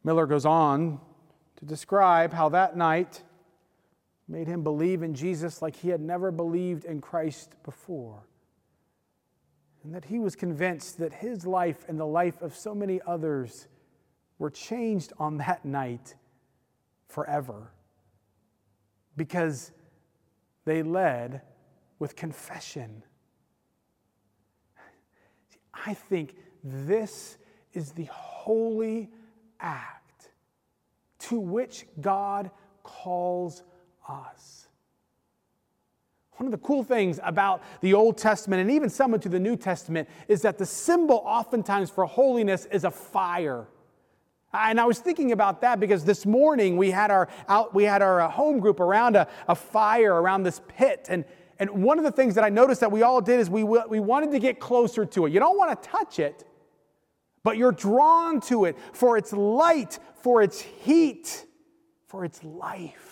Miller 0.05 0.27
goes 0.27 0.45
on 0.45 1.01
to 1.57 1.65
describe 1.65 2.33
how 2.33 2.49
that 2.49 2.77
night 2.77 3.23
made 4.29 4.49
him 4.49 4.63
believe 4.63 5.03
in 5.03 5.15
Jesus 5.15 5.63
like 5.63 5.77
he 5.77 5.91
had 5.91 6.01
never 6.01 6.31
believed 6.31 6.85
in 6.85 7.01
Christ 7.01 7.55
before. 7.65 8.27
And 9.85 9.95
that 9.95 10.07
he 10.07 10.19
was 10.19 10.35
convinced 10.35 10.99
that 10.99 11.13
his 11.13 11.47
life 11.47 11.85
and 11.89 11.99
the 11.99 12.07
life 12.07 12.41
of 12.41 12.57
so 12.57 12.75
many 12.75 13.01
others 13.07 13.69
were 14.43 14.51
changed 14.51 15.13
on 15.21 15.37
that 15.37 15.65
night 15.65 16.17
forever 17.07 17.71
because 19.17 19.71
they 20.65 20.83
led 20.83 21.43
with 22.01 22.17
confession. 22.17 23.05
I 25.73 25.95
think 25.95 26.35
this 26.65 27.39
is 27.73 27.93
the 27.93 28.07
holy 28.07 29.11
act 29.61 30.31
to 31.21 31.39
which 31.39 31.87
God 32.01 32.51
calls 32.83 33.63
us. 34.09 34.67
One 36.39 36.47
of 36.49 36.51
the 36.51 36.67
cool 36.67 36.83
things 36.83 37.21
about 37.23 37.63
the 37.81 37.95
Old 37.95 38.19
Testament 38.19 38.61
and 38.61 38.73
even 38.73 38.91
some 38.91 39.15
into 39.15 39.29
the 39.29 39.39
New 39.39 39.55
Testament 39.55 40.09
is 40.27 40.43
that 40.43 40.59
the 40.59 40.67
symbol 40.67 41.23
oftentimes 41.25 41.91
for 41.91 42.07
holiness 42.07 42.67
is 42.73 42.83
a 42.83 42.91
fire. 42.91 43.69
And 44.55 44.79
I 44.79 44.85
was 44.85 44.99
thinking 44.99 45.33
about 45.33 45.63
that 45.63 45.81
because 45.81 46.05
this 46.05 46.27
morning 46.27 46.77
we 46.77 46.91
had 46.91 47.11
our 47.11 47.29
out, 47.49 47.75
we 47.75 47.85
had 47.85 48.03
our 48.03 48.21
uh, 48.21 48.29
home 48.29 48.59
group 48.61 48.81
around 48.81 49.17
a, 49.17 49.27
a 49.49 49.55
fire 49.55 50.15
around 50.15 50.43
this 50.43 50.61
pit. 50.69 51.07
And, 51.09 51.25
and 51.59 51.71
one 51.71 51.99
of 51.99 52.05
the 52.05 52.13
things 52.13 52.35
that 52.35 52.45
I 52.45 52.51
noticed 52.51 52.81
that 52.81 52.93
we 52.93 53.03
all 53.03 53.23
did 53.23 53.41
is 53.41 53.49
we, 53.49 53.65
we 53.65 54.01
wanted 54.01 54.31
to 54.33 54.39
get 54.39 54.61
closer 54.61 55.07
to 55.07 55.27
it. 55.27 55.33
You 55.33 55.41
don't 55.41 55.57
want 55.57 55.83
to 55.83 55.89
touch 55.89 56.19
it, 56.19 56.45
but 57.43 57.57
you're 57.57 57.73
drawn 57.73 58.41
to 58.43 58.67
it 58.67 58.77
for 58.93 59.17
its 59.17 59.33
light, 59.33 59.99
for 60.17 60.43
its 60.43 60.61
heat, 60.61 61.47
for 62.09 62.25
its 62.25 62.45
life. 62.45 63.09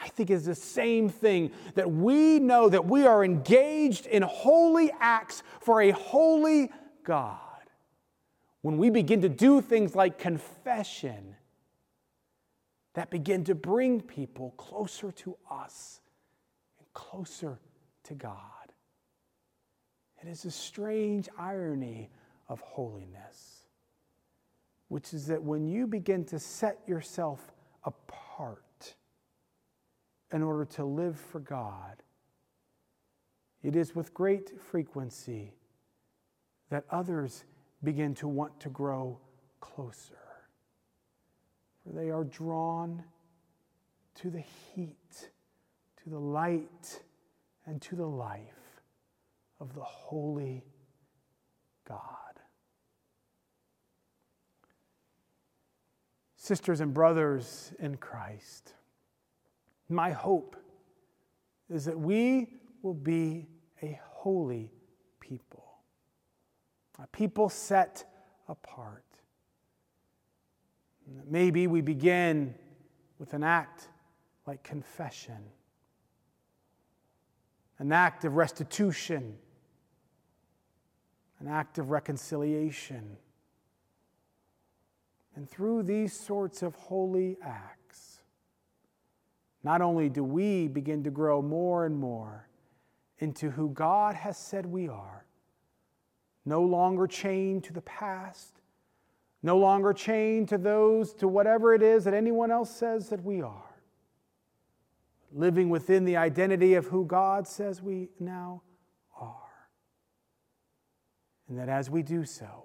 I 0.00 0.08
think 0.08 0.30
it's 0.30 0.46
the 0.46 0.54
same 0.54 1.08
thing 1.08 1.50
that 1.74 1.90
we 1.90 2.38
know 2.38 2.68
that 2.68 2.84
we 2.84 3.06
are 3.06 3.24
engaged 3.24 4.06
in 4.06 4.22
holy 4.22 4.90
acts 5.00 5.42
for 5.60 5.80
a 5.80 5.90
holy 5.90 6.70
God 7.04 7.51
when 8.62 8.78
we 8.78 8.90
begin 8.90 9.20
to 9.22 9.28
do 9.28 9.60
things 9.60 9.94
like 9.94 10.18
confession 10.18 11.36
that 12.94 13.10
begin 13.10 13.44
to 13.44 13.54
bring 13.54 14.00
people 14.00 14.52
closer 14.56 15.10
to 15.10 15.36
us 15.50 16.00
and 16.78 16.86
closer 16.94 17.58
to 18.04 18.14
God. 18.14 18.38
It 20.22 20.28
is 20.28 20.44
a 20.44 20.50
strange 20.50 21.28
irony 21.36 22.10
of 22.48 22.60
holiness, 22.60 23.64
which 24.88 25.12
is 25.12 25.26
that 25.26 25.42
when 25.42 25.66
you 25.66 25.86
begin 25.86 26.24
to 26.26 26.38
set 26.38 26.78
yourself 26.86 27.40
apart 27.84 28.94
in 30.32 30.42
order 30.42 30.64
to 30.64 30.84
live 30.84 31.18
for 31.18 31.40
God, 31.40 32.02
it 33.62 33.74
is 33.74 33.94
with 33.94 34.14
great 34.14 34.60
frequency 34.60 35.54
that 36.70 36.84
others 36.90 37.44
begin 37.84 38.14
to 38.14 38.28
want 38.28 38.58
to 38.60 38.68
grow 38.68 39.18
closer. 39.60 40.14
For 41.82 41.92
they 41.92 42.10
are 42.10 42.24
drawn 42.24 43.02
to 44.16 44.30
the 44.30 44.40
heat, 44.74 45.30
to 46.02 46.10
the 46.10 46.18
light, 46.18 47.02
and 47.66 47.80
to 47.82 47.96
the 47.96 48.06
life 48.06 48.80
of 49.60 49.74
the 49.74 49.82
holy 49.82 50.64
God. 51.88 52.00
Sisters 56.36 56.80
and 56.80 56.92
brothers 56.92 57.72
in 57.78 57.96
Christ, 57.96 58.74
my 59.88 60.10
hope 60.10 60.56
is 61.70 61.84
that 61.84 61.98
we 61.98 62.54
will 62.82 62.94
be 62.94 63.46
a 63.82 64.00
holy 64.02 64.72
a 67.02 67.06
people 67.08 67.48
set 67.48 68.04
apart. 68.48 69.04
Maybe 71.28 71.66
we 71.66 71.80
begin 71.80 72.54
with 73.18 73.34
an 73.34 73.42
act 73.42 73.88
like 74.46 74.62
confession, 74.62 75.38
an 77.78 77.92
act 77.92 78.24
of 78.24 78.36
restitution, 78.36 79.36
an 81.40 81.48
act 81.48 81.78
of 81.78 81.90
reconciliation. 81.90 83.16
And 85.34 85.48
through 85.48 85.82
these 85.82 86.12
sorts 86.12 86.62
of 86.62 86.74
holy 86.76 87.36
acts, 87.42 88.22
not 89.64 89.80
only 89.80 90.08
do 90.08 90.22
we 90.22 90.68
begin 90.68 91.02
to 91.04 91.10
grow 91.10 91.42
more 91.42 91.84
and 91.84 91.96
more 91.96 92.48
into 93.18 93.50
who 93.50 93.70
God 93.70 94.14
has 94.14 94.36
said 94.36 94.66
we 94.66 94.88
are, 94.88 95.24
no 96.44 96.62
longer 96.62 97.06
chained 97.06 97.64
to 97.64 97.72
the 97.72 97.82
past, 97.82 98.60
no 99.42 99.58
longer 99.58 99.92
chained 99.92 100.48
to 100.48 100.58
those, 100.58 101.12
to 101.14 101.28
whatever 101.28 101.74
it 101.74 101.82
is 101.82 102.04
that 102.04 102.14
anyone 102.14 102.50
else 102.50 102.70
says 102.70 103.08
that 103.08 103.22
we 103.24 103.42
are. 103.42 103.76
Living 105.32 105.70
within 105.70 106.04
the 106.04 106.16
identity 106.16 106.74
of 106.74 106.86
who 106.86 107.04
God 107.04 107.46
says 107.48 107.82
we 107.82 108.08
now 108.20 108.62
are. 109.18 109.36
And 111.48 111.58
that 111.58 111.68
as 111.68 111.88
we 111.88 112.02
do 112.02 112.24
so, 112.24 112.64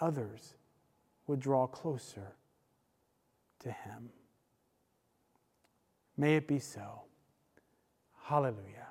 others 0.00 0.54
would 1.26 1.40
draw 1.40 1.66
closer 1.66 2.34
to 3.60 3.70
Him. 3.70 4.10
May 6.16 6.36
it 6.36 6.46
be 6.46 6.58
so. 6.58 7.02
Hallelujah. 8.24 8.88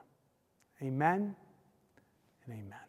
Amen 0.82 1.36
and 2.45 2.53
amen. 2.53 2.87